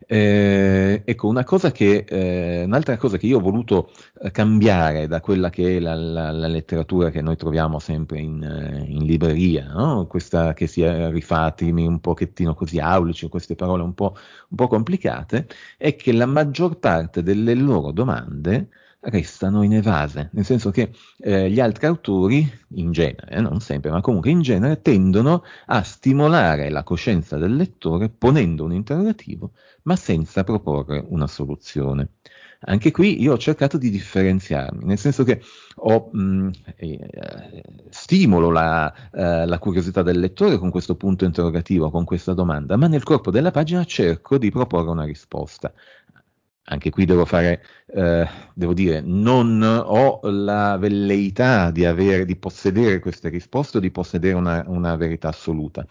Eh, 0.06 1.02
ecco, 1.04 1.32
cosa 1.44 1.72
che, 1.72 2.04
eh, 2.08 2.64
un'altra 2.64 2.96
cosa 2.96 3.16
che 3.16 3.26
io 3.26 3.38
ho 3.38 3.40
voluto 3.40 3.90
eh, 4.20 4.30
cambiare 4.30 5.06
da 5.06 5.20
quella 5.20 5.50
che 5.50 5.76
è 5.76 5.80
la, 5.80 5.94
la, 5.94 6.30
la, 6.30 6.46
letteratura 6.46 7.10
che 7.10 7.22
noi 7.22 7.36
troviamo 7.36 7.78
sempre 7.78 8.20
in, 8.20 8.42
eh, 8.42 8.84
in 8.88 9.04
libreria, 9.04 9.72
no? 9.72 10.06
questa 10.06 10.52
che 10.54 10.66
si 10.66 10.84
rifà 11.10 11.44
a 11.44 11.52
temi 11.52 11.86
un 11.86 12.00
pochettino 12.00 12.54
così 12.54 12.78
aulici, 12.78 13.28
queste 13.28 13.54
parole 13.54 13.82
un 13.82 13.94
po', 13.94 14.16
un 14.48 14.56
po' 14.56 14.68
complicate, 14.68 15.46
è 15.76 15.96
che 15.96 16.12
la 16.12 16.26
maggior 16.26 16.78
parte 16.78 17.22
delle 17.22 17.54
loro 17.54 17.90
domande 17.92 18.68
restano 19.00 19.62
inevase, 19.62 20.30
nel 20.32 20.44
senso 20.44 20.70
che 20.70 20.90
eh, 21.18 21.50
gli 21.50 21.60
altri 21.60 21.86
autori, 21.86 22.50
in 22.74 22.92
genere, 22.92 23.40
non 23.40 23.60
sempre, 23.60 23.90
ma 23.90 24.00
comunque 24.00 24.30
in 24.30 24.42
genere, 24.42 24.82
tendono 24.82 25.44
a 25.66 25.82
stimolare 25.82 26.70
la 26.70 26.82
coscienza 26.82 27.36
del 27.36 27.54
lettore 27.54 28.08
ponendo 28.08 28.64
un 28.64 28.72
interrogativo, 28.72 29.52
ma 29.82 29.96
senza 29.96 30.44
proporre 30.44 31.04
una 31.08 31.26
soluzione. 31.26 32.10
Anche 32.60 32.90
qui 32.90 33.20
io 33.20 33.34
ho 33.34 33.38
cercato 33.38 33.76
di 33.76 33.90
differenziarmi, 33.90 34.84
nel 34.84 34.98
senso 34.98 35.24
che 35.24 35.42
ho, 35.76 36.08
mh, 36.10 36.50
eh, 36.76 37.62
stimolo 37.90 38.50
la, 38.50 38.92
eh, 39.12 39.46
la, 39.46 39.58
curiosità 39.58 40.02
del 40.02 40.18
lettore 40.18 40.56
con 40.56 40.70
questo 40.70 40.96
punto 40.96 41.24
interrogativo, 41.26 41.90
con 41.90 42.04
questa 42.04 42.32
domanda, 42.32 42.76
ma 42.76 42.86
nel 42.86 43.02
corpo 43.02 43.30
della 43.30 43.50
pagina 43.50 43.84
cerco 43.84 44.38
di 44.38 44.50
proporre 44.50 44.90
una 44.90 45.04
risposta 45.04 45.72
anche 46.68 46.90
qui 46.90 47.04
devo 47.04 47.24
fare, 47.24 47.62
eh, 47.86 48.28
devo 48.54 48.74
dire, 48.74 49.00
non 49.00 49.62
ho 49.62 50.20
la 50.22 50.76
velleità 50.78 51.70
di, 51.70 51.84
avere, 51.84 52.24
di 52.24 52.36
possedere 52.36 52.98
queste 52.98 53.28
risposte 53.28 53.76
o 53.76 53.80
di 53.80 53.90
possedere 53.90 54.34
una, 54.34 54.64
una 54.66 54.96
verità 54.96 55.28
assoluta. 55.28 55.86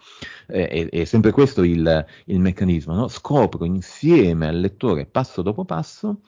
Eh, 0.46 0.68
è, 0.68 0.88
è, 0.88 1.04
sempre 1.04 1.30
questo 1.30 1.62
il, 1.62 2.04
il 2.26 2.40
meccanismo, 2.40 2.94
no? 2.94 3.08
scopro 3.08 3.64
insieme 3.64 4.48
al 4.48 4.60
lettore, 4.60 5.06
passo 5.06 5.40
dopo 5.40 5.64
passo, 5.64 6.20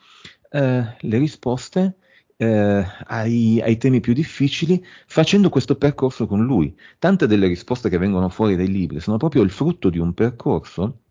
eh, 0.51 0.95
le 0.99 1.17
risposte 1.17 1.97
eh, 2.37 2.85
ai, 3.05 3.61
ai, 3.61 3.77
temi 3.77 3.99
più 3.99 4.13
difficili 4.13 4.83
facendo 5.05 5.49
questo 5.49 5.75
percorso 5.75 6.25
con 6.25 6.43
lui. 6.43 6.75
Tante 6.97 7.27
delle 7.27 7.47
risposte 7.47 7.89
che 7.89 7.97
vengono 7.99 8.29
fuori 8.29 8.55
dai 8.55 8.67
libri 8.67 8.99
sono 8.99 9.17
proprio 9.17 9.43
il 9.43 9.51
frutto 9.51 9.89
di 9.89 9.99
un 9.99 10.13
percorso 10.13 11.01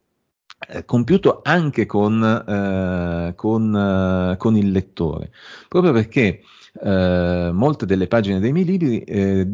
compiuto 0.84 1.40
anche 1.42 1.86
con, 1.86 2.22
eh, 2.22 3.34
con, 3.34 3.74
eh, 3.74 4.36
con, 4.36 4.56
il 4.56 4.70
lettore, 4.70 5.30
proprio 5.68 5.92
perché 5.92 6.42
eh, 6.80 7.50
molte 7.52 7.86
delle 7.86 8.06
pagine 8.06 8.38
dei 8.40 8.52
miei 8.52 8.64
libri 8.64 9.00
eh, 9.00 9.46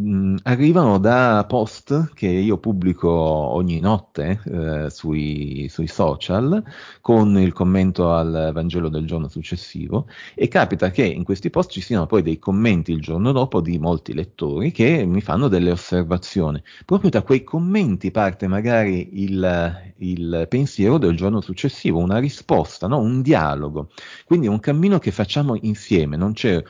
arrivano 0.42 0.98
da 0.98 1.44
post 1.48 2.12
che 2.14 2.26
io 2.26 2.58
pubblico 2.58 3.10
ogni 3.10 3.80
notte 3.80 4.40
eh, 4.44 4.90
sui, 4.90 5.66
sui, 5.70 5.86
social 5.86 6.62
con 7.00 7.38
il 7.38 7.52
commento 7.52 8.12
al 8.12 8.50
Vangelo 8.52 8.88
del 8.88 9.06
giorno 9.06 9.28
successivo 9.28 10.06
e 10.34 10.48
capita 10.48 10.90
che 10.90 11.04
in 11.04 11.24
questi 11.24 11.50
post 11.50 11.70
ci 11.70 11.80
siano 11.80 12.06
poi 12.06 12.22
dei 12.22 12.38
commenti 12.38 12.92
il 12.92 13.00
giorno 13.00 13.32
dopo 13.32 13.60
di 13.60 13.78
molti 13.78 14.12
lettori 14.12 14.70
che 14.72 15.04
mi 15.04 15.20
fanno 15.20 15.48
delle 15.48 15.70
osservazioni. 15.70 16.62
Proprio 16.84 17.10
da 17.10 17.22
quei 17.22 17.44
commenti 17.44 18.10
parte 18.10 18.46
magari 18.46 19.22
il, 19.22 19.92
il 19.98 20.46
pensiero 20.48 20.98
del 20.98 21.16
giorno 21.16 21.40
successivo, 21.40 21.98
una 21.98 22.18
risposta, 22.18 22.86
no? 22.86 22.98
un 22.98 23.22
dialogo. 23.22 23.90
Quindi 24.24 24.46
è 24.46 24.50
un 24.50 24.60
cammino 24.60 24.98
che 24.98 25.10
facciamo 25.10 25.56
insieme, 25.60 26.16
non 26.16 26.32
c'è 26.32 26.62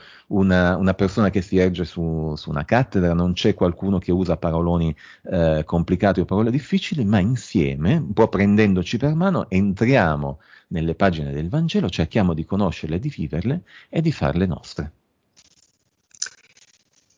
una, 0.45 0.77
una 0.77 0.93
persona 0.93 1.29
che 1.29 1.41
si 1.41 1.57
erge 1.57 1.83
su, 1.83 2.33
su, 2.35 2.49
una 2.49 2.65
cattedra, 2.65 3.13
non 3.13 3.33
c'è 3.33 3.53
qualcuno 3.53 3.99
che 3.99 4.11
usa 4.11 4.37
paroloni 4.37 4.95
eh, 5.31 5.63
complicati 5.65 6.21
o 6.21 6.25
parole 6.25 6.51
difficili, 6.51 7.03
ma 7.03 7.19
insieme, 7.19 7.95
un 7.95 8.13
po' 8.13 8.29
prendendoci 8.29 8.97
per 8.97 9.13
mano, 9.13 9.49
entriamo 9.49 10.39
nelle 10.69 10.95
pagine 10.95 11.31
del 11.31 11.49
Vangelo, 11.49 11.89
cerchiamo 11.89 12.33
di 12.33 12.45
conoscerle, 12.45 12.99
di 12.99 13.09
viverle 13.09 13.61
e 13.89 14.01
di 14.01 14.11
farle 14.11 14.45
nostre. 14.45 14.91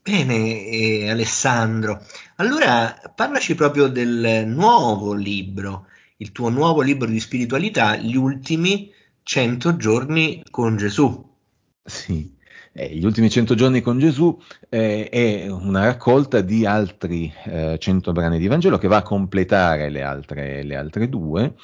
Bene, 0.02 0.66
eh, 0.68 1.10
Alessandro. 1.10 2.02
Allora 2.38 3.12
parlaci 3.14 3.56
proprio 3.56 3.88
del 3.88 4.46
nuovo 4.48 5.14
libro, 5.14 5.88
il 6.18 6.32
tuo 6.32 6.50
nuovo 6.50 6.82
libro 6.82 7.10
di 7.10 7.20
spiritualità, 7.20 7.98
Gli 7.98 8.16
ultimi 8.16 8.90
cento 9.24 9.76
giorni 9.76 10.42
con 10.50 10.78
Gesù. 10.78 11.26
Sì, 11.84 12.37
eh, 12.78 12.96
gli 12.96 13.04
ultimi 13.04 13.30
cento 13.30 13.56
giorni 13.56 13.82
con 13.82 13.98
Gesù 13.98 14.38
eh, 14.70 15.10
è 15.10 15.48
una 15.50 15.86
raccolta 15.86 16.42
di 16.42 16.66
altri 16.66 17.34
eh, 17.46 17.78
cento 17.80 18.12
brani 18.12 18.38
di 18.38 18.48
Vangelo 18.48 18.78
che 18.78 18.88
va 18.88 18.98
a 18.98 19.02
completare 19.02 19.90
le 19.90 20.04
altre, 20.04 20.62
le 20.62 20.76
altre 20.76 21.10
due 21.10 21.56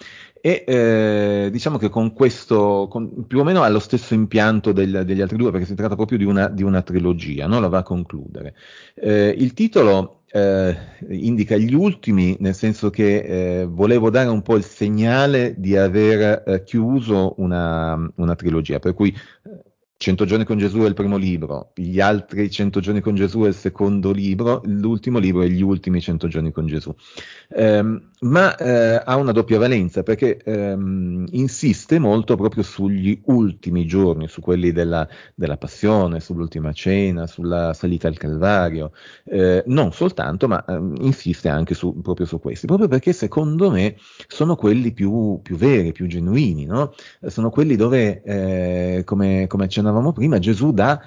e 0.41 0.63
eh, 0.67 1.49
diciamo 1.51 1.77
che 1.77 1.87
con 1.89 2.11
questo, 2.11 2.87
con, 2.89 3.25
più 3.27 3.39
o 3.39 3.43
meno 3.43 3.61
ha 3.61 3.69
lo 3.69 3.79
stesso 3.79 4.13
impianto 4.13 4.73
del, 4.73 5.03
degli 5.05 5.21
altri 5.21 5.37
due 5.37 5.51
perché 5.51 5.65
si 5.65 5.75
tratta 5.75 5.95
proprio 5.95 6.17
di 6.17 6.25
una, 6.25 6.49
di 6.49 6.63
una 6.63 6.81
trilogia, 6.81 7.47
no? 7.47 7.61
la 7.61 7.69
va 7.69 7.77
a 7.77 7.83
concludere. 7.83 8.55
Eh, 8.95 9.33
il 9.37 9.53
titolo 9.53 10.23
eh, 10.29 10.75
indica 11.09 11.55
gli 11.55 11.73
ultimi, 11.73 12.35
nel 12.39 12.55
senso 12.55 12.89
che 12.89 13.61
eh, 13.61 13.65
volevo 13.65 14.09
dare 14.09 14.29
un 14.29 14.41
po' 14.41 14.57
il 14.57 14.65
segnale 14.65 15.53
di 15.57 15.77
aver 15.77 16.43
eh, 16.45 16.63
chiuso 16.63 17.35
una, 17.37 18.11
una, 18.15 18.35
trilogia, 18.35 18.79
per 18.79 18.95
cui 18.95 19.15
100 20.03 20.25
giorni 20.25 20.43
con 20.43 20.57
Gesù 20.57 20.79
è 20.79 20.85
il 20.85 20.93
primo 20.93 21.15
libro, 21.15 21.71
gli 21.75 22.01
altri 22.01 22.51
100 22.51 22.81
giorni 22.81 22.99
con 22.99 23.15
Gesù 23.15 23.43
è 23.43 23.47
il 23.47 23.53
secondo 23.53 24.11
libro, 24.11 24.61
l'ultimo 24.65 25.17
libro 25.17 25.43
è 25.43 25.47
gli 25.47 25.61
ultimi 25.61 26.01
100 26.01 26.27
giorni 26.27 26.51
con 26.51 26.65
Gesù. 26.67 26.93
Um, 27.47 28.09
ma 28.23 28.55
eh, 28.55 29.01
ha 29.03 29.15
una 29.15 29.31
doppia 29.31 29.59
valenza 29.59 30.03
perché 30.03 30.37
ehm, 30.37 31.25
insiste 31.31 31.99
molto 31.99 32.35
proprio 32.35 32.63
sugli 32.63 33.21
ultimi 33.25 33.85
giorni, 33.85 34.27
su 34.27 34.41
quelli 34.41 34.71
della, 34.71 35.07
della 35.35 35.57
passione, 35.57 36.19
sull'ultima 36.19 36.71
cena, 36.73 37.27
sulla 37.27 37.73
salita 37.73 38.07
al 38.07 38.17
Calvario, 38.17 38.91
eh, 39.25 39.63
non 39.67 39.91
soltanto, 39.91 40.47
ma 40.47 40.63
ehm, 40.65 40.95
insiste 41.01 41.49
anche 41.49 41.73
su, 41.73 42.01
proprio 42.01 42.25
su 42.25 42.39
questi, 42.39 42.65
proprio 42.65 42.87
perché 42.87 43.13
secondo 43.13 43.69
me 43.69 43.95
sono 44.27 44.55
quelli 44.55 44.93
più, 44.93 45.39
più 45.41 45.55
veri, 45.55 45.91
più 45.91 46.07
genuini, 46.07 46.65
no? 46.65 46.93
sono 47.27 47.49
quelli 47.49 47.75
dove, 47.75 48.21
eh, 48.23 49.03
come, 49.05 49.47
come, 49.47 49.65
accennavamo 49.65 50.11
prima, 50.13 50.39
Gesù 50.39 50.71
dà 50.71 51.01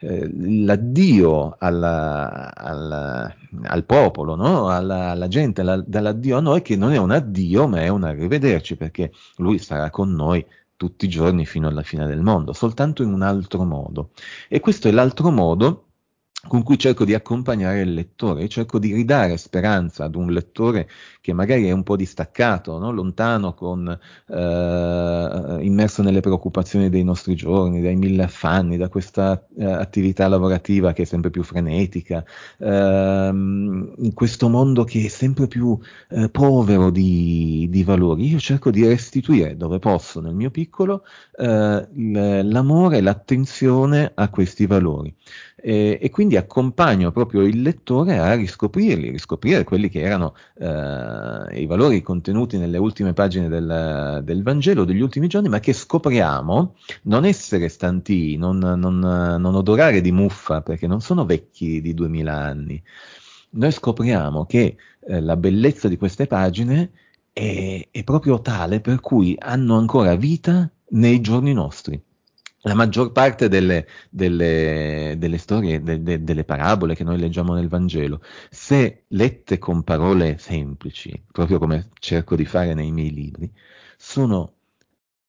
eh, 0.00 0.30
l'addio 0.32 1.56
alla, 1.58 2.54
alla, 2.54 3.34
al 3.64 3.84
popolo, 3.84 4.36
no? 4.36 4.68
alla, 4.68 5.10
alla, 5.10 5.28
gente, 5.28 5.62
alla, 5.62 5.82
dall'addio 5.84 6.36
a 6.36 6.40
noi 6.40 6.62
che 6.62 6.76
non 6.76 6.92
è 6.92 6.98
un 6.98 7.10
addio 7.10 7.66
ma 7.66 7.80
è 7.82 7.88
un 7.88 8.04
arrivederci 8.04 8.76
perché 8.76 9.12
lui 9.36 9.58
sarà 9.58 9.90
con 9.90 10.12
noi 10.12 10.44
tutti 10.76 11.06
i 11.06 11.08
giorni 11.08 11.44
fino 11.44 11.66
alla 11.66 11.82
fine 11.82 12.06
del 12.06 12.20
mondo, 12.20 12.52
soltanto 12.52 13.02
in 13.02 13.12
un 13.12 13.22
altro 13.22 13.64
modo. 13.64 14.10
E 14.48 14.60
questo 14.60 14.86
è 14.88 14.92
l'altro 14.92 15.30
modo 15.30 15.87
con 16.46 16.62
cui 16.62 16.78
cerco 16.78 17.04
di 17.04 17.14
accompagnare 17.14 17.80
il 17.80 17.92
lettore, 17.92 18.48
cerco 18.48 18.78
di 18.78 18.92
ridare 18.94 19.36
speranza 19.36 20.04
ad 20.04 20.14
un 20.14 20.30
lettore 20.30 20.88
che 21.20 21.32
magari 21.32 21.66
è 21.66 21.72
un 21.72 21.82
po' 21.82 21.96
distaccato, 21.96 22.78
no? 22.78 22.92
lontano, 22.92 23.54
con, 23.54 23.88
eh, 23.88 25.58
immerso 25.60 26.02
nelle 26.02 26.20
preoccupazioni 26.20 26.90
dei 26.90 27.02
nostri 27.02 27.34
giorni, 27.34 27.82
dai 27.82 27.96
mille 27.96 28.22
affanni, 28.22 28.76
da 28.76 28.88
questa 28.88 29.44
eh, 29.58 29.64
attività 29.64 30.28
lavorativa 30.28 30.92
che 30.92 31.02
è 31.02 31.04
sempre 31.04 31.30
più 31.30 31.42
frenetica, 31.42 32.24
ehm, 32.58 33.94
in 33.98 34.14
questo 34.14 34.48
mondo 34.48 34.84
che 34.84 35.06
è 35.06 35.08
sempre 35.08 35.48
più 35.48 35.76
eh, 36.10 36.28
povero 36.30 36.90
di, 36.90 37.66
di, 37.68 37.82
valori. 37.82 38.28
Io 38.28 38.38
cerco 38.38 38.70
di 38.70 38.86
restituire 38.86 39.56
dove 39.56 39.80
posso, 39.80 40.20
nel 40.20 40.34
mio 40.34 40.50
piccolo, 40.50 41.04
eh, 41.36 41.88
l'amore 42.44 42.98
e 42.98 43.00
l'attenzione 43.02 44.12
a 44.14 44.28
questi 44.30 44.66
valori 44.66 45.14
eh, 45.60 45.98
e 46.00 46.10
quindi 46.10 46.27
accompagno 46.36 47.12
proprio 47.12 47.42
il 47.42 47.62
lettore 47.62 48.18
a 48.18 48.34
riscoprirli, 48.34 49.10
riscoprire 49.10 49.64
quelli 49.64 49.88
che 49.88 50.00
erano 50.00 50.34
eh, 50.58 51.60
i 51.60 51.66
valori 51.66 52.02
contenuti 52.02 52.58
nelle 52.58 52.78
ultime 52.78 53.12
pagine 53.12 53.48
del, 53.48 54.20
del, 54.24 54.42
Vangelo 54.42 54.84
degli 54.84 55.00
ultimi 55.00 55.28
giorni, 55.28 55.48
ma 55.48 55.60
che 55.60 55.72
scopriamo 55.72 56.74
non 57.02 57.24
essere 57.24 57.68
stanti, 57.68 58.36
non, 58.36 58.58
non, 58.58 58.98
non 58.98 59.54
odorare 59.54 60.00
di 60.00 60.12
muffa, 60.12 60.62
perché 60.62 60.86
non 60.86 61.00
sono 61.00 61.24
vecchi 61.24 61.80
di 61.80 61.94
duemila 61.94 62.34
anni. 62.34 62.82
Noi 63.50 63.72
scopriamo 63.72 64.46
che 64.46 64.76
eh, 65.06 65.20
la 65.20 65.36
bellezza 65.36 65.88
di 65.88 65.96
queste 65.96 66.26
pagine 66.26 66.90
è, 67.32 67.88
è 67.90 68.04
proprio 68.04 68.40
tale 68.40 68.80
per 68.80 69.00
cui 69.00 69.36
hanno 69.38 69.76
ancora 69.76 70.14
vita 70.16 70.70
nei 70.90 71.20
giorni 71.20 71.52
nostri 71.52 72.02
la 72.68 72.74
maggior 72.74 73.10
parte 73.12 73.48
delle, 73.48 73.86
delle, 74.10 75.16
delle 75.18 75.38
storie, 75.38 75.82
de, 75.82 76.02
de, 76.02 76.22
delle 76.22 76.44
parabole 76.44 76.94
che 76.94 77.04
noi 77.04 77.18
leggiamo 77.18 77.54
nel 77.54 77.68
Vangelo, 77.68 78.20
se 78.50 79.04
lette 79.08 79.58
con 79.58 79.82
parole 79.82 80.38
semplici, 80.38 81.20
proprio 81.32 81.58
come 81.58 81.88
cerco 81.98 82.36
di 82.36 82.44
fare 82.44 82.74
nei 82.74 82.92
miei 82.92 83.12
libri, 83.12 83.50
sono 83.96 84.52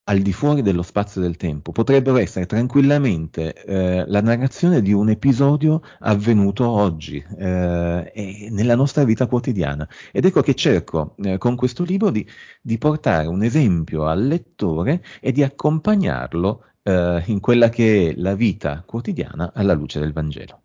al 0.09 0.19
di 0.19 0.33
fuori 0.33 0.63
dello 0.63 0.81
spazio 0.81 1.21
del 1.21 1.37
tempo, 1.37 1.71
potrebbero 1.71 2.17
essere 2.17 2.47
tranquillamente 2.47 3.53
eh, 3.53 4.05
la 4.07 4.21
narrazione 4.21 4.81
di 4.81 4.91
un 4.91 5.09
episodio 5.09 5.81
avvenuto 5.99 6.67
oggi 6.67 7.23
eh, 7.37 8.49
nella 8.49 8.75
nostra 8.75 9.03
vita 9.03 9.27
quotidiana. 9.27 9.87
Ed 10.11 10.25
ecco 10.25 10.41
che 10.41 10.55
cerco 10.55 11.15
eh, 11.21 11.37
con 11.37 11.55
questo 11.55 11.83
libro 11.83 12.09
di, 12.09 12.27
di, 12.59 12.79
portare 12.79 13.27
un 13.27 13.43
esempio 13.43 14.07
al 14.07 14.25
lettore 14.25 15.03
e 15.21 15.31
di 15.31 15.43
accompagnarlo 15.43 16.63
eh, 16.89 17.23
in 17.27 17.39
quella 17.39 17.69
che 17.69 18.09
è 18.09 18.13
la 18.19 18.35
vita 18.35 18.83
quotidiana 18.85 19.51
alla 19.53 19.73
luce 19.73 19.99
del 19.99 20.13
Vangelo. 20.13 20.61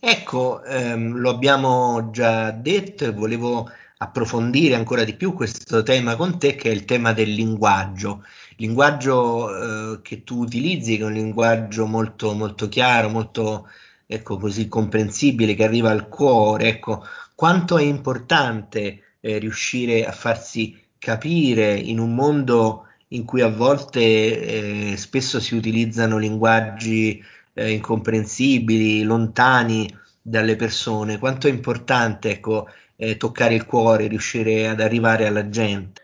Ecco, 0.00 0.62
ehm, 0.64 1.16
lo 1.16 1.30
abbiamo 1.30 2.10
già 2.10 2.50
detto 2.50 3.04
e 3.04 3.12
volevo 3.12 3.70
approfondire 3.96 4.74
ancora 4.74 5.04
di 5.04 5.14
più 5.14 5.32
questo 5.32 5.82
tema 5.82 6.16
con 6.16 6.38
te, 6.38 6.56
che 6.56 6.70
è 6.70 6.72
il 6.72 6.84
tema 6.84 7.12
del 7.12 7.32
linguaggio. 7.32 8.22
Il 8.56 8.66
linguaggio 8.66 9.94
eh, 9.94 10.02
che 10.02 10.24
tu 10.24 10.40
utilizzi, 10.40 10.96
che 10.96 11.02
è 11.02 11.06
un 11.06 11.12
linguaggio 11.12 11.86
molto, 11.86 12.34
molto 12.34 12.68
chiaro, 12.68 13.08
molto 13.08 13.68
ecco, 14.06 14.36
così 14.36 14.68
comprensibile, 14.68 15.54
che 15.54 15.64
arriva 15.64 15.90
al 15.90 16.08
cuore. 16.08 16.68
Ecco, 16.68 17.04
quanto 17.34 17.78
è 17.78 17.82
importante 17.82 19.02
eh, 19.20 19.38
riuscire 19.38 20.04
a 20.04 20.12
farsi 20.12 20.78
capire 20.98 21.74
in 21.74 21.98
un 21.98 22.14
mondo 22.14 22.86
in 23.14 23.24
cui 23.24 23.40
a 23.40 23.48
volte 23.48 24.00
eh, 24.00 24.96
spesso 24.96 25.40
si 25.40 25.54
utilizzano 25.54 26.18
linguaggi 26.18 27.22
eh, 27.54 27.70
incomprensibili, 27.70 29.02
lontani 29.02 29.88
dalle 30.20 30.56
persone, 30.56 31.18
quanto 31.18 31.46
è 31.46 31.50
importante 31.50 32.30
ecco, 32.30 32.68
eh, 32.96 33.16
toccare 33.16 33.54
il 33.54 33.66
cuore, 33.66 34.06
riuscire 34.08 34.68
ad 34.68 34.80
arrivare 34.80 35.26
alla 35.26 35.48
gente. 35.48 36.02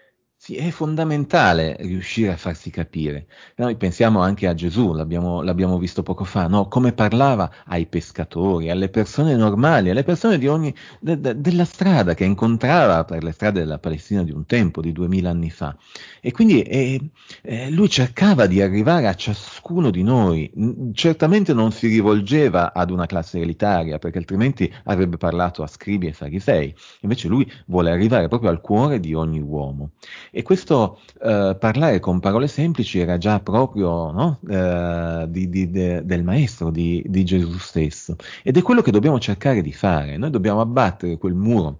Sì, 0.50 0.56
è 0.56 0.70
fondamentale 0.70 1.76
riuscire 1.78 2.32
a 2.32 2.36
farsi 2.36 2.70
capire. 2.70 3.26
Noi 3.54 3.76
pensiamo 3.76 4.20
anche 4.20 4.48
a 4.48 4.54
Gesù, 4.54 4.92
l'abbiamo, 4.92 5.42
l'abbiamo 5.42 5.78
visto 5.78 6.02
poco 6.02 6.24
fa, 6.24 6.48
no? 6.48 6.66
come 6.66 6.92
parlava 6.92 7.48
ai 7.66 7.86
pescatori, 7.86 8.68
alle 8.68 8.88
persone 8.88 9.36
normali, 9.36 9.90
alle 9.90 10.02
persone 10.02 10.44
ogni, 10.48 10.74
de, 10.98 11.20
de, 11.20 11.40
della 11.40 11.64
strada 11.64 12.14
che 12.14 12.24
incontrava 12.24 13.04
per 13.04 13.22
le 13.22 13.30
strade 13.30 13.60
della 13.60 13.78
Palestina 13.78 14.24
di 14.24 14.32
un 14.32 14.44
tempo, 14.44 14.80
di 14.80 14.90
duemila 14.90 15.30
anni 15.30 15.50
fa. 15.50 15.76
E 16.20 16.32
quindi 16.32 16.62
eh, 16.62 17.00
eh, 17.42 17.70
lui 17.70 17.88
cercava 17.88 18.46
di 18.46 18.60
arrivare 18.60 19.06
a 19.06 19.14
ciascuno 19.14 19.90
di 19.90 20.02
noi. 20.02 20.50
Certamente 20.94 21.54
non 21.54 21.70
si 21.70 21.86
rivolgeva 21.86 22.72
ad 22.72 22.90
una 22.90 23.06
classe 23.06 23.38
elitaria, 23.38 24.00
perché 24.00 24.18
altrimenti 24.18 24.72
avrebbe 24.84 25.16
parlato 25.16 25.62
a 25.62 25.68
scribi 25.68 26.08
e 26.08 26.12
farisei. 26.12 26.74
Invece 27.02 27.28
lui 27.28 27.48
vuole 27.66 27.92
arrivare 27.92 28.26
proprio 28.26 28.50
al 28.50 28.60
cuore 28.60 28.98
di 28.98 29.14
ogni 29.14 29.38
uomo. 29.38 29.92
E 30.32 30.39
questo 30.42 31.00
eh, 31.22 31.56
parlare 31.58 32.00
con 32.00 32.20
parole 32.20 32.48
semplici 32.48 32.98
era 32.98 33.18
già 33.18 33.40
proprio 33.40 34.10
no? 34.10 34.38
eh, 34.48 35.26
di, 35.28 35.48
di, 35.48 35.70
de, 35.70 36.04
del 36.04 36.22
Maestro, 36.22 36.70
di, 36.70 37.02
di 37.06 37.24
Gesù 37.24 37.58
stesso. 37.58 38.16
Ed 38.42 38.56
è 38.56 38.62
quello 38.62 38.82
che 38.82 38.90
dobbiamo 38.90 39.18
cercare 39.18 39.62
di 39.62 39.72
fare. 39.72 40.16
Noi 40.16 40.30
dobbiamo 40.30 40.60
abbattere 40.60 41.18
quel 41.18 41.34
muro 41.34 41.78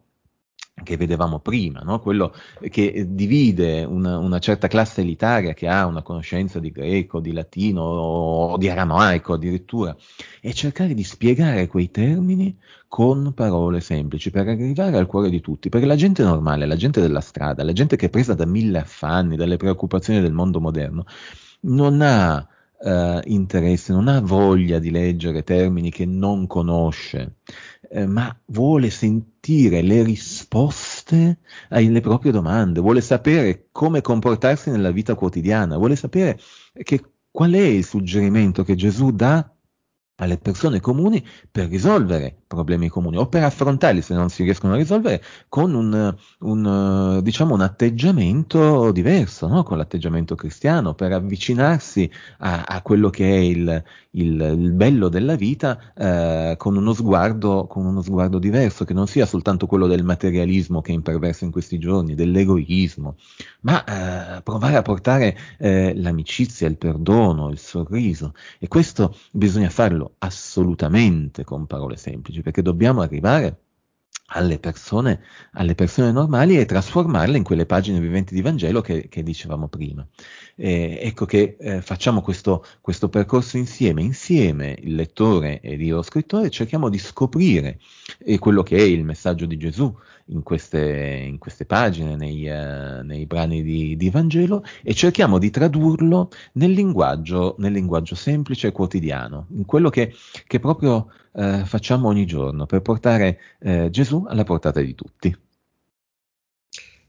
che 0.83 0.97
vedevamo 0.97 1.39
prima, 1.39 1.81
no? 1.81 2.01
quello 2.01 2.35
che 2.69 3.07
divide 3.09 3.85
una, 3.85 4.19
una, 4.19 4.39
certa 4.39 4.69
classe 4.69 5.01
elitaria 5.01 5.55
che 5.55 5.69
ha 5.69 5.87
una 5.87 6.03
conoscenza 6.03 6.59
di 6.59 6.71
greco, 6.71 7.21
di 7.21 7.33
latino 7.33 7.83
o 7.83 8.57
di 8.57 8.69
aramaico 8.69 9.35
addirittura, 9.35 9.97
e 10.41 10.53
cercare 10.53 10.95
di 10.95 11.05
spiegare 11.05 11.67
quei 11.67 11.91
termini 11.91 12.57
con 12.89 13.33
parole 13.35 13.81
semplici 13.81 14.31
per 14.31 14.49
arrivare 14.49 14.97
al 14.97 15.07
cuore 15.07 15.31
di 15.31 15.41
tutti, 15.41 15.69
perché 15.69 15.87
la 15.87 15.97
gente 15.97 16.23
normale, 16.23 16.67
la 16.67 16.77
gente 16.77 17.01
della 17.01 17.21
strada, 17.21 17.63
la 17.63 17.73
gente 17.73 17.97
che 17.97 18.07
è 18.07 18.11
presa 18.11 18.35
da 18.35 18.47
mille 18.47 18.79
affanni, 18.79 19.37
dalle 19.37 19.57
preoccupazioni 19.57 20.21
del 20.21 20.33
mondo 20.33 20.61
moderno, 20.61 21.05
non 21.63 22.01
ha 22.01 22.47
Uh, 22.83 23.21
interesse, 23.25 23.93
non 23.93 24.09
ha 24.09 24.21
voglia 24.21 24.79
di 24.79 24.91
leggere 24.91 25.43
termini 25.43 25.91
che 25.91 26.07
non 26.07 26.47
conosce, 26.47 27.37
eh, 27.91 28.07
ma 28.07 28.35
vuole 28.47 28.89
sentire 28.89 29.83
le 29.83 30.03
risposte 30.03 31.41
alle 31.69 32.01
proprie 32.01 32.33
domande, 32.33 32.81
vuole 32.81 33.03
sapere 33.03 33.69
come 33.71 34.01
comportarsi 34.01 34.71
nella 34.71 34.93
vita 34.93 35.15
quotidiana, 35.15 35.77
vuole 35.77 35.95
sapere 35.95 36.39
che, 36.83 37.05
qual 37.31 37.53
è 37.53 37.59
il 37.59 37.85
suggerimento 37.85 38.65
che 38.65 38.77
Gesù 38.77 39.11
dà 39.11 39.55
alle 40.17 40.39
persone 40.39 40.81
comuni 40.81 41.23
per 41.51 41.69
risolvere 41.69 42.40
problemi 42.51 42.89
comuni 42.89 43.17
o 43.17 43.29
per 43.29 43.45
affrontarli 43.45 44.03
se 44.03 44.13
non 44.13 44.29
si 44.29 44.43
riescono 44.43 44.73
a 44.73 44.77
risolvere 44.77 45.23
con 45.49 45.73
un, 45.73 46.13
un, 46.41 47.21
diciamo, 47.23 47.55
un 47.55 47.61
atteggiamento 47.61 48.91
diverso, 48.91 49.47
no? 49.47 49.63
con 49.63 49.79
l'atteggiamento 49.79 50.35
cristiano, 50.35 50.95
per 50.95 51.13
avvicinarsi 51.13 52.11
a, 52.39 52.65
a 52.65 52.83
quello 52.83 53.09
che 53.09 53.25
è 53.25 53.39
il, 53.39 53.85
il, 54.13 54.57
il 54.59 54.73
bello 54.73 55.09
della 55.09 55.37
vita 55.37 55.93
eh, 55.95 56.55
con, 56.57 56.77
uno 56.77 56.93
sguardo, 56.93 57.69
con 57.69 57.87
uno 57.87 58.03
sguardo 58.03 58.41
diverso, 58.41 58.85
che 58.85 58.95
non 58.95 59.07
sia 59.07 59.27
soltanto 59.27 59.67
quello 59.67 59.87
del 59.87 60.03
materialismo 60.03 60.81
che 60.81 60.91
è 60.91 60.95
imperverso 60.95 61.45
in 61.45 61.53
questi 61.53 61.79
giorni, 61.79 62.17
dell'egoismo, 62.17 63.15
ma 63.61 63.85
eh, 64.39 64.43
provare 64.43 64.75
a 64.77 64.83
portare 64.83 65.37
eh, 65.59 65.93
l'amicizia, 65.95 66.67
il 66.67 66.77
perdono, 66.77 67.49
il 67.49 67.59
sorriso. 67.59 68.35
E 68.59 68.67
questo 68.67 69.15
bisogna 69.31 69.71
farlo 69.71 70.15
assolutamente 70.19 71.45
con 71.45 71.67
parole 71.67 71.97
semplici, 71.97 72.40
perché 72.43 72.63
dobbiamo 72.63 73.03
arrivare 73.03 73.59
alle 74.33 74.59
persone, 74.59 75.23
alle 75.53 75.75
persone, 75.75 76.13
normali 76.13 76.59
e 76.59 76.65
trasformarle 76.65 77.37
in 77.37 77.43
quelle 77.43 77.67
pagine 77.67 78.01
viventi 78.01 78.35
di 78.35 78.43
Vangelo 78.43 78.81
che, 78.81 79.09
che 79.09 79.23
dicevamo 79.23 79.69
prima. 79.69 80.07
Eh, 80.57 80.99
ecco 81.03 81.25
che 81.25 81.57
eh, 81.59 81.81
facciamo 81.81 82.21
questo, 82.21 82.65
questo, 82.81 83.09
percorso 83.09 83.57
insieme, 83.57 84.03
insieme 84.03 84.77
il 84.81 84.95
lettore 84.95 85.61
ed 85.61 85.81
io 85.81 86.03
scrittore, 86.03 86.51
cerchiamo 86.51 86.89
di 86.89 86.99
scoprire 86.99 87.81
eh, 88.19 88.39
quello 88.39 88.63
che 88.63 88.77
è 88.77 88.83
il 88.83 89.05
messaggio 89.05 89.47
di 89.47 89.57
Gesù 89.57 89.93
in 90.31 90.43
queste, 90.43 91.25
in 91.27 91.39
queste 91.39 91.65
pagine, 91.65 92.17
nei, 92.17 92.49
uh, 92.49 93.05
nei 93.05 93.27
brani 93.27 93.63
di, 93.63 93.97
di, 93.97 94.11
Vangelo 94.11 94.65
e 94.83 94.95
cerchiamo 94.95 95.39
di 95.39 95.51
tradurlo 95.51 96.31
nel 96.53 96.73
linguaggio, 96.73 97.55
nel 97.59 97.73
linguaggio 97.73 98.15
semplice 98.15 98.69
e 98.69 98.73
quotidiano, 98.73 99.47
in 99.51 99.65
quello 99.65 99.91
che, 99.91 100.15
che 100.47 100.59
proprio 100.59 101.11
uh, 101.33 101.65
facciamo 101.65 102.09
ogni 102.09 102.27
giorno 102.27 102.67
per 102.67 102.81
portare 102.81 103.39
uh, 103.61 103.91
Gesù 103.91 104.25
alla 104.29 104.45
portata 104.45 104.81
di 104.81 104.95
tutti. 104.95 105.37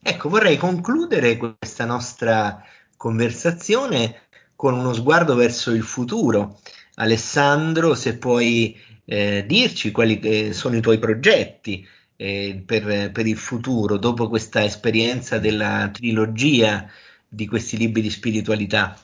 Ecco, 0.03 0.29
vorrei 0.29 0.57
concludere 0.57 1.37
questa 1.37 1.85
nostra 1.85 2.63
conversazione 2.97 4.21
con 4.55 4.73
uno 4.73 4.93
sguardo 4.93 5.35
verso 5.35 5.71
il 5.71 5.83
futuro. 5.83 6.59
Alessandro, 6.95 7.93
se 7.93 8.17
puoi 8.17 8.75
eh, 9.05 9.43
dirci 9.47 9.91
quali 9.91 10.19
eh, 10.19 10.53
sono 10.53 10.75
i 10.75 10.81
tuoi 10.81 10.97
progetti 10.97 11.87
eh, 12.21 12.61
per, 12.63 13.11
per 13.11 13.25
il 13.25 13.37
futuro, 13.37 13.97
dopo 13.97 14.29
questa 14.29 14.63
esperienza 14.63 15.39
della 15.39 15.89
trilogia 15.91 16.87
di 17.27 17.47
questi 17.47 17.77
libri 17.77 18.01
di 18.01 18.11
spiritualità. 18.11 18.95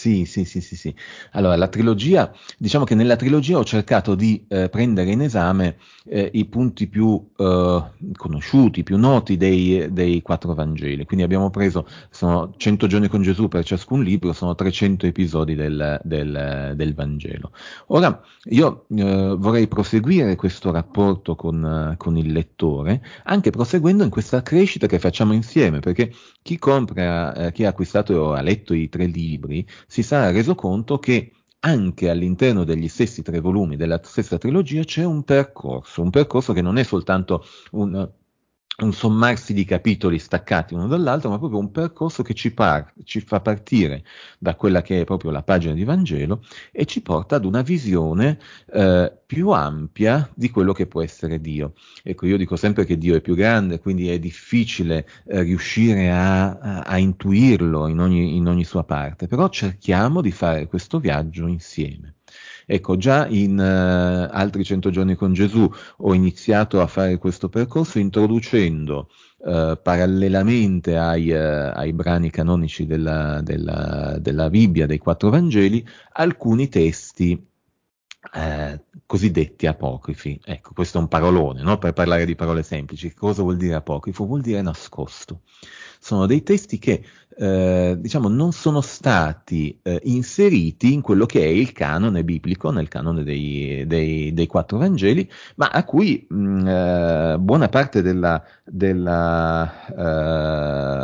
Sì, 0.00 0.24
sì, 0.24 0.46
sì, 0.46 0.62
sì, 0.62 0.76
sì. 0.76 0.94
Allora, 1.32 1.56
la 1.56 1.68
trilogia, 1.68 2.32
diciamo 2.56 2.86
che 2.86 2.94
nella 2.94 3.16
trilogia 3.16 3.58
ho 3.58 3.64
cercato 3.64 4.14
di 4.14 4.46
eh, 4.48 4.70
prendere 4.70 5.10
in 5.10 5.20
esame 5.20 5.76
eh, 6.06 6.30
i 6.32 6.46
punti 6.46 6.88
più 6.88 7.22
eh, 7.36 7.82
conosciuti, 8.16 8.82
più 8.82 8.96
noti 8.96 9.36
dei, 9.36 9.92
dei, 9.92 10.22
quattro 10.22 10.54
Vangeli. 10.54 11.04
Quindi 11.04 11.22
abbiamo 11.26 11.50
preso, 11.50 11.86
sono 12.08 12.54
100 12.56 12.86
giorni 12.86 13.08
con 13.08 13.20
Gesù 13.20 13.48
per 13.48 13.62
ciascun 13.62 14.02
libro, 14.02 14.32
sono 14.32 14.54
300 14.54 15.04
episodi 15.04 15.54
del, 15.54 16.00
del, 16.02 16.72
del 16.76 16.94
Vangelo. 16.94 17.52
Ora, 17.88 18.22
io 18.44 18.86
eh, 18.88 19.34
vorrei 19.36 19.68
proseguire 19.68 20.34
questo 20.34 20.70
rapporto 20.70 21.34
con, 21.34 21.94
con 21.98 22.16
il 22.16 22.32
lettore, 22.32 23.02
anche 23.24 23.50
proseguendo 23.50 24.02
in 24.02 24.08
questa 24.08 24.40
crescita 24.40 24.86
che 24.86 24.98
facciamo 24.98 25.34
insieme, 25.34 25.80
perché 25.80 26.10
chi 26.40 26.58
compra, 26.58 27.34
eh, 27.34 27.52
chi 27.52 27.66
ha 27.66 27.68
acquistato 27.68 28.14
o 28.14 28.32
ha 28.32 28.40
letto 28.40 28.72
i 28.72 28.88
tre 28.88 29.04
libri, 29.04 29.66
si 29.90 30.04
sarà 30.04 30.30
reso 30.30 30.54
conto 30.54 31.00
che 31.00 31.32
anche 31.62 32.08
all'interno 32.08 32.62
degli 32.62 32.86
stessi 32.86 33.22
tre 33.22 33.40
volumi 33.40 33.74
della 33.74 34.00
stessa 34.04 34.38
trilogia 34.38 34.84
c'è 34.84 35.04
un 35.04 35.24
percorso, 35.24 36.00
un 36.00 36.10
percorso 36.10 36.52
che 36.52 36.62
non 36.62 36.78
è 36.78 36.84
soltanto 36.84 37.44
un, 37.72 38.08
un 38.78 38.92
sommarsi 38.92 39.52
di 39.52 39.64
capitoli 39.64 40.18
staccati 40.18 40.74
uno 40.74 40.86
dall'altro, 40.86 41.30
ma 41.30 41.38
proprio 41.38 41.58
un 41.58 41.70
percorso 41.70 42.22
che 42.22 42.34
ci, 42.34 42.52
par- 42.52 42.92
ci, 43.04 43.20
fa 43.20 43.40
partire 43.40 44.04
da 44.38 44.54
quella 44.54 44.82
che 44.82 45.00
è 45.00 45.04
proprio 45.04 45.30
la 45.30 45.42
pagina 45.42 45.74
di 45.74 45.84
Vangelo 45.84 46.42
e 46.72 46.86
ci 46.86 47.02
porta 47.02 47.36
ad 47.36 47.44
una 47.44 47.62
visione 47.62 48.38
eh, 48.72 49.12
più 49.26 49.50
ampia 49.50 50.30
di 50.34 50.50
quello 50.50 50.72
che 50.72 50.86
può 50.86 51.02
essere 51.02 51.40
Dio. 51.40 51.74
Ecco, 52.02 52.26
io 52.26 52.36
dico 52.36 52.56
sempre 52.56 52.84
che 52.84 52.96
Dio 52.96 53.16
è 53.16 53.20
più 53.20 53.34
grande, 53.34 53.80
quindi 53.80 54.08
è 54.08 54.18
difficile 54.18 55.06
eh, 55.26 55.42
riuscire 55.42 56.10
a, 56.10 56.50
a, 56.58 56.80
a 56.80 56.98
intuirlo 56.98 57.86
in 57.86 58.00
ogni, 58.00 58.36
in 58.36 58.46
ogni 58.46 58.64
sua 58.64 58.84
parte, 58.84 59.26
però 59.26 59.48
cerchiamo 59.48 60.20
di 60.20 60.32
fare 60.32 60.66
questo 60.66 60.98
viaggio 60.98 61.46
insieme. 61.46 62.14
Ecco, 62.72 62.96
già 62.96 63.26
in 63.26 63.58
uh, 63.58 64.32
altri 64.32 64.62
100 64.62 64.90
giorni 64.90 65.16
con 65.16 65.32
Gesù 65.32 65.68
ho 65.96 66.14
iniziato 66.14 66.80
a 66.80 66.86
fare 66.86 67.18
questo 67.18 67.48
percorso 67.48 67.98
introducendo 67.98 69.10
uh, 69.38 69.76
parallelamente 69.82 70.96
ai, 70.96 71.32
uh, 71.32 71.72
ai, 71.74 71.92
brani 71.92 72.30
canonici 72.30 72.86
della, 72.86 73.40
della, 73.42 74.18
della, 74.20 74.48
Bibbia, 74.50 74.86
dei 74.86 74.98
quattro 74.98 75.30
Vangeli, 75.30 75.84
alcuni 76.12 76.68
testi 76.68 77.44
eh, 78.34 78.80
cosiddetti 79.04 79.66
apocrifi. 79.66 80.40
Ecco, 80.44 80.72
questo 80.72 80.98
è 80.98 81.00
un 81.00 81.08
parolone, 81.08 81.62
no? 81.62 81.76
per 81.78 81.92
parlare 81.92 82.24
di 82.24 82.36
parole 82.36 82.62
semplici. 82.62 83.12
Cosa 83.14 83.42
vuol 83.42 83.56
dire 83.56 83.74
apocrifo? 83.74 84.26
Vuol 84.26 84.42
dire 84.42 84.62
nascosto. 84.62 85.40
Sono 86.00 86.26
dei 86.26 86.42
testi 86.42 86.78
che 86.78 87.04
eh, 87.36 87.96
diciamo, 87.98 88.28
non 88.28 88.52
sono 88.52 88.82
stati 88.82 89.78
eh, 89.82 89.98
inseriti 90.04 90.92
in 90.92 91.00
quello 91.00 91.24
che 91.24 91.42
è 91.42 91.48
il 91.48 91.72
canone 91.72 92.22
biblico, 92.22 92.70
nel 92.70 92.88
canone 92.88 93.22
dei, 93.22 93.84
dei, 93.86 94.34
dei 94.34 94.46
quattro 94.46 94.76
Vangeli, 94.76 95.26
ma 95.56 95.68
a 95.68 95.84
cui 95.84 96.26
mh, 96.28 96.36
mm, 96.36 96.66
eh, 96.66 97.36
buona 97.38 97.68
parte 97.70 98.02
della, 98.02 98.42
della, 98.64 99.86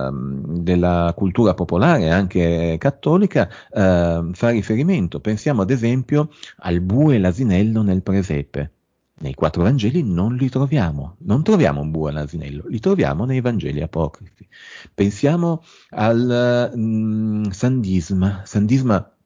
ehm, 0.06 0.58
della, 0.58 1.12
cultura 1.16 1.54
popolare, 1.54 2.10
anche 2.10 2.76
cattolica, 2.78 3.48
ehm, 3.72 4.32
fa 4.34 4.50
riferimento. 4.50 5.20
Pensiamo 5.20 5.62
ad 5.62 5.70
esempio 5.70 6.28
al 6.58 6.80
bue 6.80 7.14
e 7.14 7.18
l'asinello 7.18 7.82
nel 7.82 8.02
presepe. 8.02 8.75
Nei 9.18 9.32
quattro 9.32 9.62
Vangeli 9.62 10.02
non 10.02 10.34
li 10.34 10.50
troviamo, 10.50 11.16
non 11.20 11.42
troviamo 11.42 11.80
un 11.80 11.90
bue 11.90 12.10
all'asinello, 12.10 12.64
li 12.68 12.80
troviamo 12.80 13.24
nei 13.24 13.40
Vangeli 13.40 13.80
apocrifi. 13.80 14.46
Pensiamo 14.92 15.62
al 15.90 16.70
mh, 16.74 16.80
mm, 16.80 17.44
Sandisma. 17.48 18.42
Sandisma, 18.44 19.16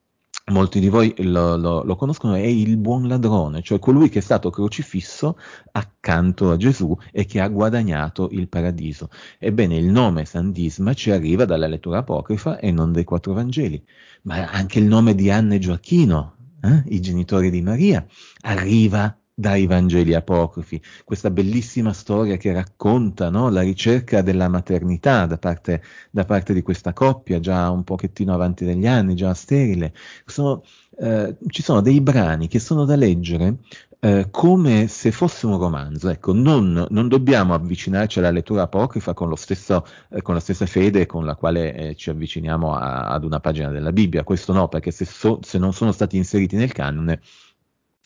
molti 0.45 0.79
di 0.79 0.87
voi 0.87 1.13
lo, 1.17 1.57
lo, 1.57 1.83
lo, 1.83 1.95
conoscono, 1.97 2.35
è 2.35 2.45
il 2.45 2.77
buon 2.77 3.09
ladrone, 3.09 3.61
cioè 3.61 3.79
colui 3.79 4.07
che 4.07 4.19
è 4.19 4.21
stato 4.21 4.49
crocifisso 4.49 5.37
accanto 5.73 6.51
a 6.51 6.57
Gesù 6.57 6.97
e 7.11 7.25
che 7.25 7.41
ha 7.41 7.49
guadagnato 7.49 8.29
il 8.31 8.47
paradiso. 8.47 9.09
Ebbene, 9.39 9.75
il 9.75 9.87
nome 9.91 10.23
Sandisma 10.23 10.93
ci 10.93 11.11
arriva 11.11 11.43
dalla 11.43 11.67
lettura 11.67 11.97
apocrifa 11.97 12.59
e 12.59 12.71
non 12.71 12.93
dai 12.93 13.03
quattro 13.03 13.33
Vangeli, 13.33 13.83
ma 14.21 14.49
anche 14.49 14.79
il 14.79 14.85
nome 14.85 15.15
di 15.15 15.29
Anna 15.29 15.55
e 15.55 15.59
Gioacchino, 15.59 16.35
eh, 16.61 16.83
i 16.87 17.01
genitori 17.01 17.49
di 17.49 17.61
Maria, 17.61 18.05
arriva 18.43 19.15
dai 19.33 19.65
Vangeli 19.65 20.13
apocrifi, 20.13 20.81
questa 21.03 21.29
bellissima 21.31 21.93
storia 21.93 22.37
che 22.37 22.51
racconta 22.53 23.29
no, 23.29 23.49
la 23.49 23.61
ricerca 23.61 24.21
della 24.21 24.47
maternità 24.47 25.25
da 25.25 25.37
parte, 25.37 25.81
da 26.11 26.25
parte, 26.25 26.53
di 26.53 26.61
questa 26.61 26.93
coppia, 26.93 27.39
già 27.39 27.69
un 27.69 27.83
pochettino 27.83 28.33
avanti 28.33 28.65
degli 28.65 28.87
anni, 28.87 29.15
già 29.15 29.33
sterile. 29.33 29.93
Sono, 30.25 30.63
eh, 30.99 31.37
ci 31.47 31.61
sono 31.63 31.81
dei 31.81 32.01
brani 32.01 32.47
che 32.47 32.59
sono 32.59 32.85
da 32.85 32.95
leggere 32.95 33.57
eh, 34.03 34.29
come 34.31 34.87
se 34.87 35.11
fosse 35.11 35.45
un 35.45 35.57
romanzo. 35.59 36.09
Ecco, 36.09 36.33
non, 36.33 36.87
non, 36.89 37.07
dobbiamo 37.07 37.53
avvicinarci 37.53 38.17
alla 38.19 38.31
lettura 38.31 38.63
apocrifa 38.63 39.13
con, 39.13 39.35
stesso, 39.37 39.85
eh, 40.09 40.21
con 40.23 40.33
la 40.33 40.39
stessa 40.39 40.65
fede 40.65 41.05
con 41.05 41.23
la 41.23 41.35
quale 41.35 41.73
eh, 41.75 41.95
ci 41.95 42.09
avviciniamo 42.09 42.73
a, 42.75 43.05
ad 43.09 43.23
una 43.23 43.39
pagina 43.39 43.69
della 43.69 43.91
Bibbia. 43.91 44.23
Questo 44.23 44.53
no, 44.53 44.67
perché 44.69 44.89
se, 44.89 45.05
so, 45.05 45.39
se 45.43 45.59
non 45.59 45.71
sono 45.73 45.91
stati 45.91 46.17
inseriti 46.17 46.55
nel 46.55 46.71
canone, 46.71 47.21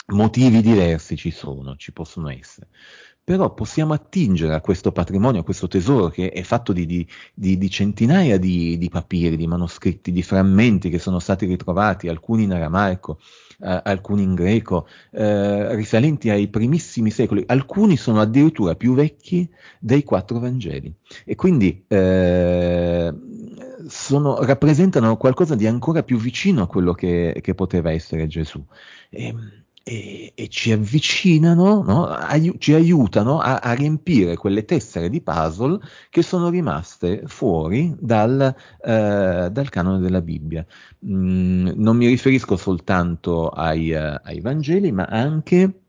motivi 0.07 0.61
diversi 0.61 1.15
ci 1.15 1.31
sono, 1.31 1.75
ci 1.75 1.91
possono 1.91 2.29
essere. 2.29 2.67
Però 3.25 3.55
possiamo 3.55 3.93
attingere 3.93 4.53
a 4.53 4.61
questo 4.61 4.91
patrimonio, 4.91 5.41
a 5.41 5.43
questo 5.43 5.67
tesoro 5.67 6.09
che 6.09 6.29
è 6.29 6.43
fatto 6.43 6.71
di, 6.73 6.85
di, 6.85 7.07
di, 7.33 7.57
di 7.57 7.69
centinaia 7.71 8.37
di, 8.37 8.87
papiri, 8.91 9.35
di 9.35 9.47
manoscritti, 9.47 10.11
di 10.11 10.21
frammenti 10.21 10.91
che 10.91 10.99
sono 10.99 11.17
stati 11.17 11.47
ritrovati, 11.47 12.07
alcuni 12.07 12.43
in 12.43 12.53
aramaico, 12.53 13.17
eh, 13.61 13.81
alcuni 13.83 14.21
in 14.21 14.35
greco, 14.35 14.87
eh, 15.09 15.73
risalenti 15.73 16.29
ai 16.29 16.49
primissimi 16.49 17.09
secoli. 17.09 17.43
Alcuni 17.47 17.97
sono 17.97 18.21
addirittura 18.21 18.75
più 18.75 18.93
vecchi 18.93 19.49
dei 19.79 20.03
quattro 20.03 20.37
Vangeli. 20.37 20.93
E 21.25 21.33
quindi 21.33 21.83
eh, 21.87 23.11
sono, 23.87 24.43
rappresentano 24.43 25.17
qualcosa 25.17 25.55
di 25.55 25.65
ancora 25.65 26.03
più 26.03 26.17
vicino 26.17 26.61
a 26.61 26.67
quello 26.67 26.93
che, 26.93 27.39
che 27.41 27.55
poteva 27.55 27.91
essere 27.91 28.27
Gesù. 28.27 28.63
E, 29.09 29.25
ehm, 29.25 29.64
e, 29.87 30.31
e 30.33 30.47
ci 30.49 30.71
avvicinano, 30.71 31.83
no? 31.83 32.07
Aiu- 32.07 32.57
ci 32.57 32.73
aiutano 32.73 33.39
a, 33.39 33.57
a, 33.57 33.73
riempire 33.73 34.35
quelle 34.35 34.65
tessere 34.65 35.09
di 35.11 35.21
puzzle 35.21 35.79
che 36.09 36.23
sono 36.23 36.49
rimaste 36.49 37.21
fuori 37.27 37.95
dal, 37.99 38.41
eh, 38.81 39.49
dal 39.51 39.69
canone 39.69 39.99
della 39.99 40.21
Bibbia. 40.21 40.65
Mm, 41.05 41.69
non 41.75 41.97
mi 41.97 42.07
riferisco 42.07 42.57
soltanto 42.57 43.49
ai, 43.49 43.91
uh, 43.91 44.17
ai 44.23 44.41
Vangeli, 44.41 44.91
ma 44.91 45.03
anche 45.05 45.61
eh, 45.61 45.84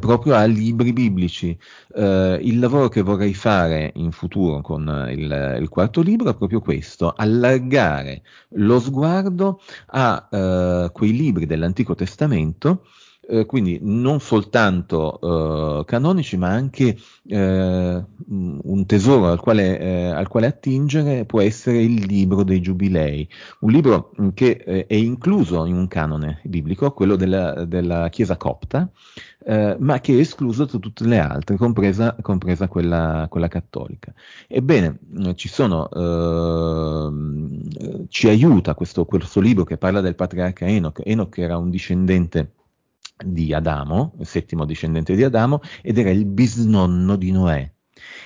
proprio 0.00 0.34
a 0.34 0.44
libri 0.44 0.92
biblici. 0.92 1.56
Uh, 1.88 2.38
il 2.40 2.58
lavoro 2.58 2.88
che 2.88 3.02
vorrei 3.02 3.34
fare 3.34 3.92
in 3.96 4.12
futuro 4.12 4.60
con 4.60 5.08
il, 5.10 5.58
il, 5.60 5.68
quarto 5.68 6.00
libro 6.00 6.30
è 6.30 6.36
proprio 6.36 6.60
questo, 6.60 7.12
allargare 7.14 8.22
lo 8.50 8.80
sguardo 8.80 9.60
a 9.88 10.28
uh, 10.30 10.92
quei 10.92 11.12
libri 11.12 11.46
dell'Antico 11.46 11.94
Testamento 11.94 12.86
eh, 13.28 13.46
quindi 13.46 13.78
non 13.82 14.20
soltanto 14.20 15.80
eh, 15.80 15.84
canonici, 15.84 16.36
ma 16.36 16.48
anche 16.48 16.96
eh, 17.26 18.04
un 18.26 18.86
tesoro 18.86 19.26
al 19.30 19.40
quale, 19.40 19.78
eh, 19.78 20.06
al 20.06 20.28
quale, 20.28 20.46
attingere 20.46 21.24
può 21.24 21.40
essere 21.40 21.82
il 21.82 22.04
libro 22.06 22.42
dei 22.42 22.60
Giubilei, 22.60 23.28
un 23.60 23.70
libro 23.70 24.12
che 24.34 24.62
eh, 24.64 24.86
è 24.86 24.94
incluso 24.94 25.64
in 25.64 25.76
un 25.76 25.88
canone 25.88 26.40
biblico, 26.44 26.92
quello 26.92 27.16
della, 27.16 27.64
della 27.64 28.08
Chiesa 28.08 28.36
copta, 28.36 28.90
eh, 29.46 29.76
ma 29.78 30.00
che 30.00 30.14
è 30.14 30.20
escluso 30.20 30.64
da 30.64 30.78
tutte 30.78 31.04
le 31.04 31.18
altre, 31.18 31.56
compresa, 31.56 32.16
compresa 32.20 32.68
quella, 32.68 33.26
quella, 33.28 33.48
cattolica. 33.48 34.12
Ebbene, 34.48 34.98
ci 35.34 35.48
sono, 35.48 35.88
ehm, 35.90 37.60
ci 38.08 38.28
aiuta 38.28 38.74
questo, 38.74 39.04
questo 39.04 39.40
libro 39.40 39.64
che 39.64 39.76
parla 39.76 40.00
del 40.00 40.14
patriarca 40.14 40.66
Enoch. 40.66 41.00
Enoch 41.04 41.38
era 41.38 41.58
un 41.58 41.70
discendente 41.70 42.52
di 43.16 43.52
Adamo, 43.52 44.14
il 44.18 44.26
settimo 44.26 44.64
discendente 44.64 45.14
di 45.14 45.22
Adamo, 45.22 45.60
ed 45.82 45.98
era 45.98 46.10
il 46.10 46.24
bisnonno 46.26 47.16
di 47.16 47.30
Noè. 47.30 47.72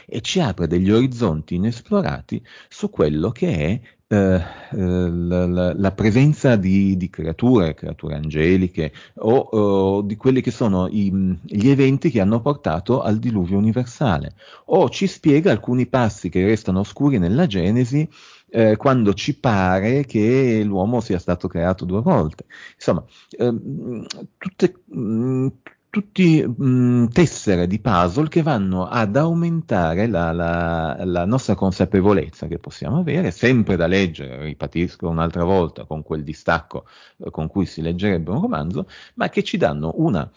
E 0.07 0.21
ci 0.23 0.41
apre 0.41 0.67
degli 0.67 0.91
orizzonti 0.91 1.57
inesplorati 1.57 2.43
su 2.69 2.89
quello 2.91 3.31
che 3.31 3.53
è 3.53 3.81
eh, 4.09 4.43
eh 4.71 4.77
la, 5.11 5.75
la, 5.75 5.93
presenza 5.93 6.57
di, 6.57 6.97
di, 6.97 7.11
creature, 7.11 7.75
creature 7.75 8.15
angeliche 8.15 8.93
o, 9.17 9.37
o, 9.37 10.03
di 10.03 10.17
quelli 10.17 10.41
che 10.41 10.51
sono 10.51 10.89
i, 10.89 11.11
gli 11.43 11.69
eventi 11.69 12.11
che 12.11 12.21
hanno 12.21 12.41
portato 12.41 13.03
al 13.03 13.19
diluvio 13.19 13.59
universale. 13.59 14.35
O 14.67 14.89
ci 14.89 15.07
spiega 15.07 15.51
alcuni 15.51 15.87
passi 15.87 16.29
che 16.31 16.45
restano 16.45 16.81
oscuri 16.81 17.19
nella 17.19 17.47
Genesi 17.47 18.09
eh, 18.51 18.77
quando 18.77 19.13
ci 19.15 19.39
pare 19.39 20.05
che 20.05 20.63
l'uomo 20.65 21.01
sia 21.01 21.19
stato 21.19 21.49
creato 21.49 21.85
due 21.85 22.01
volte. 22.01 22.47
Insomma, 22.75 23.05
ehm, 23.31 24.07
tutte, 24.39 24.83
mh, 24.87 25.01
mm, 25.01 25.47
tutti 25.91 26.45
mh, 26.45 26.65
mm, 26.65 27.07
tessere 27.07 27.67
di 27.67 27.79
puzzle 27.81 28.29
che 28.29 28.43
vanno 28.43 28.87
ad 28.87 29.17
aumentare 29.17 30.07
la, 30.07 30.33
la, 30.33 30.97
la, 31.05 31.25
nostra 31.25 31.55
consapevolezza 31.55 32.47
che 32.47 32.59
possiamo 32.59 32.99
avere, 32.99 33.31
sempre 33.31 33.77
da 33.77 33.87
leggere, 33.87 34.43
ripetisco 34.45 35.09
un'altra 35.09 35.45
volta, 35.45 35.85
con 35.85 36.03
quel 36.03 36.23
distacco 36.25 36.87
eh, 37.19 37.31
con 37.31 37.49
cui 37.49 37.67
si 37.67 37.81
leggerebbe 37.81 38.31
un 38.31 38.41
romanzo, 38.41 38.87
ma 39.15 39.29
che 39.29 39.43
ci 39.43 39.57
danno 39.57 39.95
una 39.97 40.31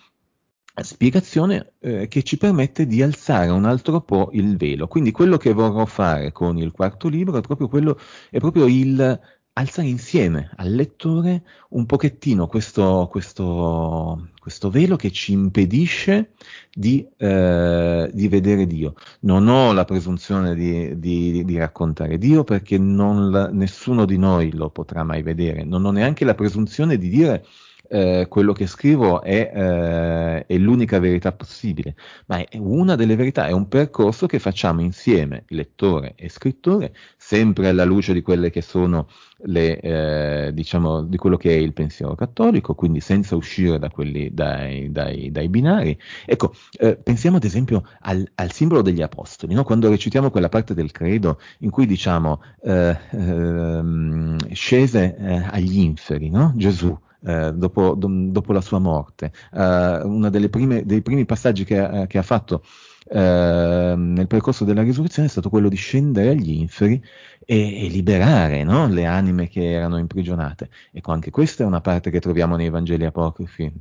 spiegazione 0.73 1.73
eh, 1.79 2.07
che 2.07 2.23
ci 2.23 2.37
permette 2.37 2.85
di 2.87 3.01
alzare 3.01 3.49
un 3.49 3.65
altro 3.65 4.01
po' 4.01 4.29
il 4.33 4.55
velo. 4.57 4.87
Quindi 4.87 5.11
quello 5.11 5.37
che 5.37 5.53
vorrò 5.53 5.85
fare 5.85 6.31
con 6.31 6.57
il 6.57 6.71
quarto 6.71 7.09
libro 7.09 7.37
è 7.37 7.41
proprio, 7.41 7.67
quello, 7.67 7.99
è 8.29 8.39
proprio 8.39 8.65
il 8.67 9.19
alzare 9.53 9.87
insieme 9.87 10.49
al 10.55 10.71
lettore 10.71 11.43
un 11.69 11.85
pochettino 11.85 12.47
questo, 12.47 13.07
questo, 13.11 14.29
questo 14.39 14.69
velo 14.69 14.95
che 14.95 15.11
ci 15.11 15.33
impedisce 15.33 16.31
di, 16.73 17.05
eh, 17.17 18.09
di, 18.13 18.27
vedere 18.29 18.65
Dio. 18.65 18.95
Non 19.21 19.47
ho 19.47 19.73
la 19.73 19.83
presunzione 19.83 20.55
di, 20.55 20.97
di, 20.99 21.43
di 21.43 21.57
raccontare 21.57 22.17
Dio 22.17 22.43
perché 22.43 22.77
la, 22.77 23.49
nessuno 23.51 24.05
di 24.05 24.17
noi 24.17 24.53
lo 24.53 24.69
potrà 24.69 25.03
mai 25.03 25.21
vedere. 25.21 25.63
Non 25.63 25.85
ho 25.85 25.91
neanche 25.91 26.23
la 26.23 26.35
presunzione 26.35 26.97
di 26.97 27.09
dire 27.09 27.45
eh, 27.91 28.27
quello 28.29 28.53
che 28.53 28.67
scrivo 28.67 29.21
è, 29.21 29.51
eh, 29.53 30.45
è, 30.45 30.57
l'unica 30.57 30.97
verità 30.99 31.33
possibile, 31.33 31.95
ma 32.27 32.37
è 32.37 32.57
una 32.57 32.95
delle 32.95 33.17
verità, 33.17 33.47
è 33.47 33.51
un 33.51 33.67
percorso 33.67 34.27
che 34.27 34.39
facciamo 34.39 34.79
insieme, 34.79 35.43
lettore 35.49 36.13
e 36.15 36.29
scrittore, 36.29 36.93
sempre 37.17 37.67
alla 37.67 37.83
luce 37.83 38.13
di 38.13 38.21
quelle 38.21 38.49
che 38.49 38.61
sono 38.61 39.09
le, 39.43 39.79
eh, 39.81 40.53
diciamo, 40.53 41.01
di 41.03 41.17
quello 41.17 41.35
che 41.35 41.49
è 41.49 41.57
il 41.57 41.73
pensiero 41.73 42.15
cattolico, 42.15 42.75
quindi 42.75 43.01
senza 43.01 43.35
uscire 43.35 43.77
da 43.77 43.89
quelli, 43.89 44.33
dai, 44.33 44.89
dai, 44.89 45.29
dai 45.29 45.49
binari. 45.49 45.99
Ecco, 46.25 46.53
eh, 46.79 46.95
pensiamo 46.95 47.37
ad 47.37 47.43
esempio 47.43 47.83
al, 48.01 48.25
al 48.35 48.53
simbolo 48.53 48.81
degli 48.81 49.01
apostoli, 49.01 49.53
no? 49.53 49.65
quando 49.65 49.89
recitiamo 49.89 50.31
quella 50.31 50.49
parte 50.49 50.73
del 50.73 50.91
credo 50.91 51.39
in 51.59 51.69
cui 51.69 51.85
diciamo 51.85 52.41
eh, 52.63 52.97
ehm, 53.11 54.37
scese 54.53 55.17
agli 55.49 55.79
inferi, 55.79 56.29
no? 56.29 56.53
Gesù. 56.55 56.97
Eh, 57.23 57.53
dopo, 57.53 57.93
do, 57.93 58.07
dopo, 58.31 58.51
la 58.51 58.61
sua 58.61 58.79
morte. 58.79 59.31
Uh, 59.51 60.07
uno 60.07 60.29
dei 60.29 60.49
primi 60.49 61.25
passaggi 61.25 61.63
che, 61.63 61.79
uh, 61.79 62.07
che 62.07 62.17
ha 62.17 62.23
fatto 62.23 62.63
uh, 63.09 63.15
nel 63.15 64.25
percorso 64.27 64.65
della 64.65 64.81
risurrezione 64.81 65.27
è 65.27 65.31
stato 65.31 65.49
quello 65.49 65.69
di 65.69 65.75
scendere 65.75 66.29
agli 66.29 66.51
inferi 66.51 66.99
e, 67.45 67.85
e 67.85 67.87
liberare 67.89 68.63
no? 68.63 68.87
le 68.87 69.05
anime 69.05 69.47
che 69.47 69.71
erano 69.71 69.97
imprigionate. 69.97 70.69
Ecco, 70.91 71.11
anche 71.11 71.29
questa 71.29 71.63
è 71.63 71.67
una 71.67 71.81
parte 71.81 72.09
che 72.09 72.19
troviamo 72.19 72.55
nei 72.55 72.69
Vangeli 72.69 73.05
apocrifi 73.05 73.63
eh, 73.63 73.73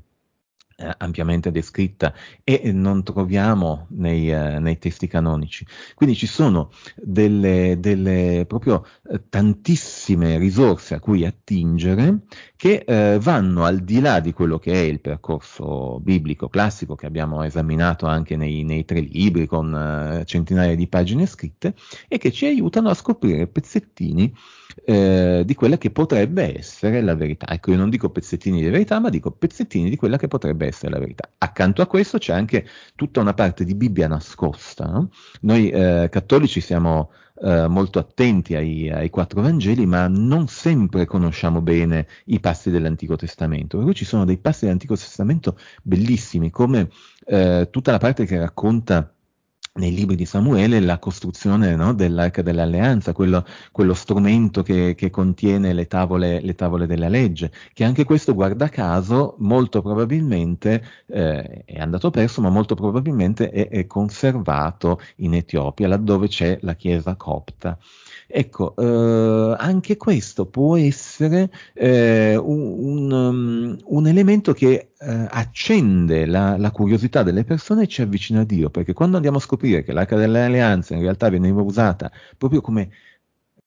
ampiamente 0.99 1.51
descritta 1.51 2.13
e 2.45 2.73
non 2.73 3.03
troviamo 3.03 3.87
nei, 3.91 4.31
eh, 4.31 4.59
nei, 4.59 4.79
testi 4.79 5.07
canonici. 5.07 5.67
Quindi 5.95 6.17
ci 6.17 6.27
sono 6.27 6.71
delle, 6.97 7.77
delle 7.79 8.45
proprio 8.47 8.85
eh, 9.11 9.23
tantissime 9.29 10.39
risorse 10.39 10.95
a 10.95 11.01
cui 11.01 11.25
attingere 11.25 12.21
che 12.57 12.85
eh, 12.87 13.19
vanno 13.21 13.65
al 13.65 13.81
di 13.81 14.01
là 14.01 14.21
di 14.21 14.33
quello 14.33 14.59
che 14.59 14.73
è 14.73 14.85
il 14.85 15.01
percorso 15.01 16.01
biblico 16.01 16.49
classico 16.49 16.95
che 16.95 17.07
abbiamo 17.07 17.43
esaminato 17.43 18.07
anche 18.07 18.37
nei, 18.37 18.65
nei 18.65 18.85
tre 18.85 19.01
libri 19.01 19.47
con 19.47 19.75
eh, 19.75 20.25
centinaia 20.25 20.75
di 20.75 20.87
pagine 20.87 21.27
scritte 21.27 21.75
e 22.09 22.19
che 22.19 22.31
ci 22.33 22.47
aiutano 22.47 22.89
a 22.91 22.95
scoprire 22.95 23.47
pezzettini 23.47 24.33
eh, 24.85 25.43
di 25.45 25.55
quella 25.55 25.79
che 25.79 25.91
potrebbe 25.91 26.59
essere 26.59 27.01
la 27.03 27.15
verità. 27.15 27.47
Ecco, 27.49 27.71
io 27.71 27.77
non 27.77 27.91
dico 27.91 28.11
pezzettini 28.11 28.61
di 28.61 28.69
verità, 28.69 28.99
ma 28.99 29.09
dico 29.09 29.31
pezzettini 29.31 29.91
di 29.91 29.97
quella 29.97 30.17
che 30.17 30.29
potrebbe 30.29 30.67
essere 30.67 30.70
la 30.89 30.99
verità. 30.99 31.31
Accanto 31.39 31.83
a 31.83 31.87
questo 31.87 32.19
c'è 32.19 32.33
anche 32.33 32.67
tutta 32.95 33.21
una 33.21 33.35
parte 33.35 33.65
di 33.65 33.75
Bibbia 33.75 34.09
nascosta. 34.09 34.87
No? 34.87 35.11
Noi 35.43 35.71
eh, 35.71 36.09
cattolici 36.11 36.61
siamo 36.61 37.11
eh, 37.43 37.67
molto 37.69 37.99
attenti 37.99 38.55
ai, 38.55 38.91
ai, 38.91 39.11
quattro 39.11 39.41
Vangeli, 39.41 39.87
ma 39.87 40.09
non 40.09 40.47
sempre 40.49 41.07
conosciamo 41.07 41.61
bene 41.61 42.07
i 42.27 42.41
passi 42.41 42.71
dell'Antico 42.71 43.17
Testamento. 43.17 43.77
Per 43.77 43.87
cui 43.87 43.95
ci 43.95 44.05
sono 44.05 44.25
dei 44.25 44.39
passi 44.39 44.65
dell'Antico 44.65 44.95
Testamento 44.95 45.57
bellissimi, 45.83 46.51
come 46.51 46.91
eh, 47.27 47.69
tutta 47.71 47.93
la 47.93 47.99
parte 47.99 48.27
che 48.27 48.39
racconta 48.39 49.13
nei 49.73 49.95
libri 49.95 50.17
di 50.17 50.25
Samuele 50.25 50.81
la 50.81 50.99
costruzione 50.99 51.77
no, 51.77 51.95
dell'arca 51.95 52.43
dell'alleanza, 52.43 53.13
quello, 53.13 53.45
quello 53.71 53.95
strumento 53.95 54.63
che, 54.63 54.95
che 54.97 55.11
contiene 55.11 55.73
le 55.73 55.87
tavole, 55.87 56.41
le 56.41 56.55
tavole, 56.55 56.87
della 56.87 57.09
legge, 57.09 57.53
che 57.73 57.85
anche 57.85 58.05
questo, 58.05 58.35
guarda 58.35 58.69
caso, 58.69 59.37
molto 59.39 59.81
probabilmente 59.81 60.83
eh, 61.07 61.65
è 61.65 61.79
andato 61.79 62.11
perso, 62.11 62.41
ma 62.41 62.51
molto 62.51 62.75
probabilmente 62.75 63.51
è, 63.51 63.69
è 63.69 63.87
conservato 63.87 65.01
in 65.17 65.35
Etiopia, 65.35 65.87
laddove 65.87 66.27
c'è 66.27 66.59
la 66.63 66.75
chiesa 66.75 67.15
copta. 67.15 67.79
Ecco, 68.33 68.75
eh, 68.77 69.57
anche 69.59 69.97
questo 69.97 70.47
può 70.47 70.77
essere 70.77 71.51
eh, 71.75 72.37
un, 72.37 73.11
um, 73.11 73.77
un, 73.83 74.07
elemento 74.07 74.53
che 74.53 74.90
eh, 75.03 75.27
accende 75.31 76.27
la, 76.27 76.57
la, 76.59 76.71
curiosità 76.71 77.23
delle 77.23 77.45
persone 77.45 77.85
e 77.85 77.87
ci 77.87 78.03
avvicina 78.03 78.41
a 78.41 78.45
Dio, 78.45 78.69
perché 78.69 78.93
quando 78.93 79.17
andiamo 79.17 79.39
a 79.39 79.41
scoprire 79.41 79.83
che 79.83 79.93
l'arca 79.93 80.17
dell'alleanza 80.17 80.95
in 80.95 81.01
realtà 81.01 81.31
veniva 81.31 81.63
usata 81.63 82.11
proprio 82.37 82.61
come 82.61 82.91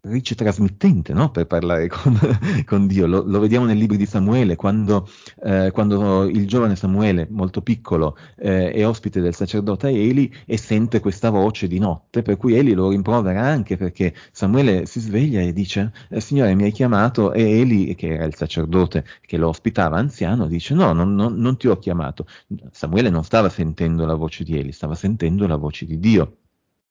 rice 0.05 0.35
trasmittente 0.35 1.13
no? 1.13 1.31
per 1.31 1.47
parlare 1.47 1.87
con, 1.87 2.17
con 2.65 2.87
Dio. 2.87 3.07
Lo, 3.07 3.23
lo, 3.25 3.39
vediamo 3.39 3.65
nei 3.65 3.77
libri 3.77 3.97
di 3.97 4.05
Samuele, 4.05 4.55
quando, 4.55 5.07
eh, 5.43 5.71
quando 5.71 6.25
il 6.25 6.45
giovane 6.47 6.75
Samuele, 6.75 7.27
molto 7.29 7.61
piccolo, 7.61 8.17
eh, 8.37 8.71
è 8.71 8.85
ospite 8.85 9.21
del 9.21 9.33
sacerdote 9.33 9.89
Eli 9.89 10.33
e 10.45 10.57
sente 10.57 10.99
questa 10.99 11.29
voce 11.29 11.67
di 11.67 11.79
notte, 11.79 12.21
per 12.21 12.37
cui 12.37 12.55
Eli 12.55 12.73
lo 12.73 12.89
rimprovera 12.89 13.45
anche 13.45 13.77
perché 13.77 14.13
Samuele 14.31 14.85
si 14.85 14.99
sveglia 14.99 15.39
e 15.39 15.53
dice, 15.53 15.93
eh, 16.09 16.19
Signore 16.19 16.53
mi 16.55 16.63
hai 16.63 16.71
chiamato, 16.71 17.31
e 17.31 17.59
Eli, 17.59 17.95
che 17.95 18.15
era 18.15 18.25
il 18.25 18.35
sacerdote 18.35 19.05
che 19.21 19.37
lo 19.37 19.47
ospitava, 19.47 19.97
anziano, 19.97 20.47
dice, 20.47 20.73
no, 20.73 20.91
non, 20.91 21.15
non, 21.15 21.35
non 21.35 21.57
ti 21.57 21.67
ho 21.67 21.77
chiamato. 21.77 22.25
Samuele 22.71 23.09
non 23.09 23.23
stava 23.23 23.49
sentendo 23.49 24.05
la 24.05 24.15
voce 24.15 24.43
di 24.43 24.57
Eli, 24.57 24.71
stava 24.73 24.95
sentendo 24.95 25.47
la 25.47 25.55
voce 25.55 25.85
di 25.85 25.97
Dio 25.99 26.37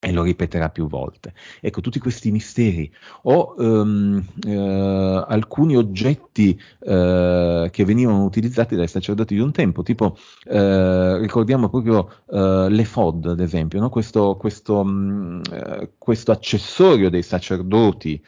e 0.04 0.10
lo 0.10 0.24
ripeterà 0.24 0.68
più 0.68 0.88
volte. 0.88 1.32
Ecco, 1.60 1.80
tutti 1.80 2.00
questi 2.00 2.32
misteri 2.32 2.90
o 3.22 3.54
um, 3.56 4.20
uh, 4.46 5.24
alcuni 5.28 5.76
oggetti 5.76 6.60
uh, 6.80 7.70
che 7.70 7.84
venivano 7.84 8.24
utilizzati 8.24 8.74
dai 8.74 8.88
sacerdoti 8.88 9.34
di 9.34 9.40
un 9.40 9.52
tempo, 9.52 9.84
tipo 9.84 10.16
uh, 10.46 11.16
ricordiamo 11.18 11.68
proprio 11.68 12.10
l'efod, 12.32 13.26
ad 13.26 13.40
esempio, 13.40 13.78
no? 13.78 13.90
questo, 13.90 14.36
questo, 14.36 14.80
um, 14.80 15.40
questo, 15.98 16.32
accessorio 16.32 17.08
dei 17.08 17.22
sacerdoti 17.22 18.20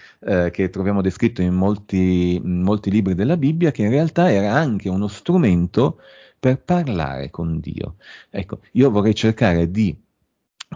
che 0.50 0.70
troviamo 0.70 1.00
descritto 1.00 1.42
in 1.42 1.54
molti, 1.54 2.36
in 2.36 2.60
molti 2.62 2.90
libri 2.90 3.14
della 3.14 3.36
Bibbia, 3.36 3.72
che 3.72 3.82
in 3.82 3.90
realtà 3.90 4.30
era 4.30 4.52
anche 4.52 4.88
uno 4.88 5.08
strumento 5.08 5.98
per 6.38 6.60
parlare 6.60 7.30
con 7.30 7.58
Dio. 7.58 7.96
Ecco, 8.30 8.60
io 8.72 8.90
vorrei 8.90 9.14
cercare 9.14 9.70
di 9.70 9.96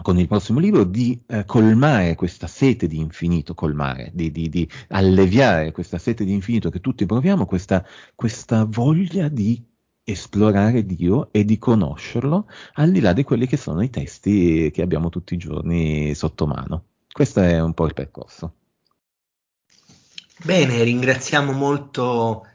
con 0.01 0.17
il 0.19 0.27
prossimo 0.27 0.59
libro 0.59 0.83
di 0.83 1.21
eh, 1.27 1.45
colmare 1.45 2.15
questa 2.15 2.47
sete 2.47 2.87
di 2.87 2.97
infinito, 2.97 3.53
colmare, 3.53 4.11
di, 4.13 4.31
di, 4.31 4.49
di, 4.49 4.69
alleviare 4.89 5.71
questa 5.71 5.97
sete 5.97 6.23
di 6.25 6.33
infinito 6.33 6.69
che 6.69 6.79
tutti 6.79 7.05
proviamo, 7.05 7.45
questa, 7.45 7.85
questa 8.15 8.65
voglia 8.65 9.27
di 9.27 9.63
esplorare 10.03 10.85
Dio 10.85 11.29
e 11.31 11.45
di 11.45 11.57
conoscerlo 11.57 12.47
al 12.73 12.91
di 12.91 12.99
là 12.99 13.13
di 13.13 13.23
quelli 13.23 13.45
che 13.45 13.57
sono 13.57 13.81
i 13.81 13.89
testi 13.89 14.71
che 14.73 14.81
abbiamo 14.81 15.09
tutti 15.09 15.35
i 15.35 15.37
giorni 15.37 16.13
sotto 16.15 16.47
mano. 16.47 16.83
Questo 17.11 17.41
è 17.41 17.59
un 17.59 17.73
po' 17.73 17.85
il 17.85 17.93
percorso. 17.93 18.53
Bene, 20.43 20.83
ringraziamo 20.83 21.51
molto 21.51 22.45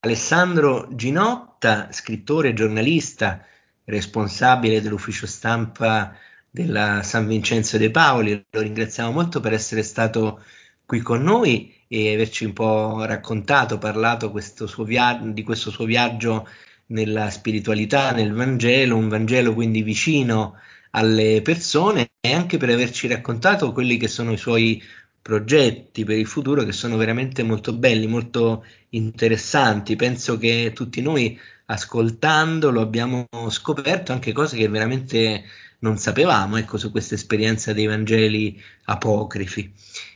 Alessandro 0.00 0.88
Ginotta, 0.90 1.88
scrittore, 1.90 2.52
giornalista, 2.52 3.44
responsabile 3.84 4.80
dell'ufficio 4.80 5.26
stampa 5.26 6.14
della 6.54 7.02
San 7.02 7.26
Vincenzo 7.26 7.78
De 7.78 7.90
Paoli. 7.90 8.46
Lo 8.48 8.60
ringraziamo 8.60 9.10
molto 9.10 9.40
per 9.40 9.52
essere 9.52 9.82
stato 9.82 10.40
qui 10.86 11.00
con 11.00 11.20
noi 11.20 11.74
e 11.88 12.14
averci 12.14 12.44
un 12.44 12.52
po' 12.52 13.04
raccontato, 13.04 13.78
parlato 13.78 14.30
questo 14.30 14.68
via- 14.84 15.20
di 15.20 15.42
questo 15.42 15.72
suo 15.72 15.84
viaggio 15.84 16.46
nella 16.86 17.28
spiritualità, 17.30 18.12
nel 18.12 18.32
Vangelo, 18.32 18.96
un 18.96 19.08
Vangelo 19.08 19.52
quindi 19.52 19.82
vicino 19.82 20.54
alle 20.90 21.42
persone 21.42 22.10
e 22.20 22.32
anche 22.32 22.56
per 22.56 22.70
averci 22.70 23.08
raccontato 23.08 23.72
quelli 23.72 23.96
che 23.96 24.06
sono 24.06 24.30
i 24.30 24.36
suoi 24.36 24.80
progetti 25.20 26.04
per 26.04 26.18
il 26.18 26.26
futuro 26.26 26.62
che 26.62 26.72
sono 26.72 26.96
veramente 26.96 27.42
molto 27.42 27.72
belli, 27.72 28.06
molto 28.06 28.64
interessanti. 28.90 29.96
Penso 29.96 30.38
che 30.38 30.70
tutti 30.72 31.02
noi 31.02 31.36
ascoltandolo 31.66 32.80
abbiamo 32.80 33.26
scoperto 33.48 34.12
anche 34.12 34.32
cose 34.32 34.56
che 34.56 34.68
veramente 34.68 35.44
non 35.84 35.98
sapevamo 35.98 36.56
ecco, 36.56 36.78
su 36.78 36.90
questa 36.90 37.14
esperienza 37.14 37.74
dei 37.74 37.84
Vangeli 37.84 38.58
apocrifi. 38.84 39.70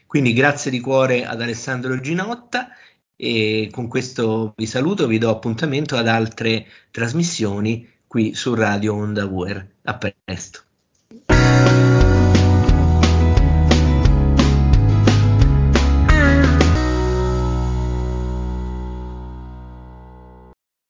Quindi 0.06 0.32
grazie 0.32 0.70
di 0.70 0.80
cuore 0.80 1.26
ad 1.26 1.42
Alessandro 1.42 2.00
Ginotta 2.00 2.70
e 3.14 3.68
con 3.70 3.86
questo 3.86 4.54
vi 4.56 4.64
saluto, 4.64 5.06
vi 5.06 5.18
do 5.18 5.28
appuntamento 5.28 5.96
ad 5.96 6.08
altre 6.08 6.66
trasmissioni 6.90 7.86
qui 8.06 8.34
su 8.34 8.54
Radio 8.54 8.94
Onda 8.94 9.26
Uer. 9.26 9.74
A 9.82 9.98
presto. 9.98 10.67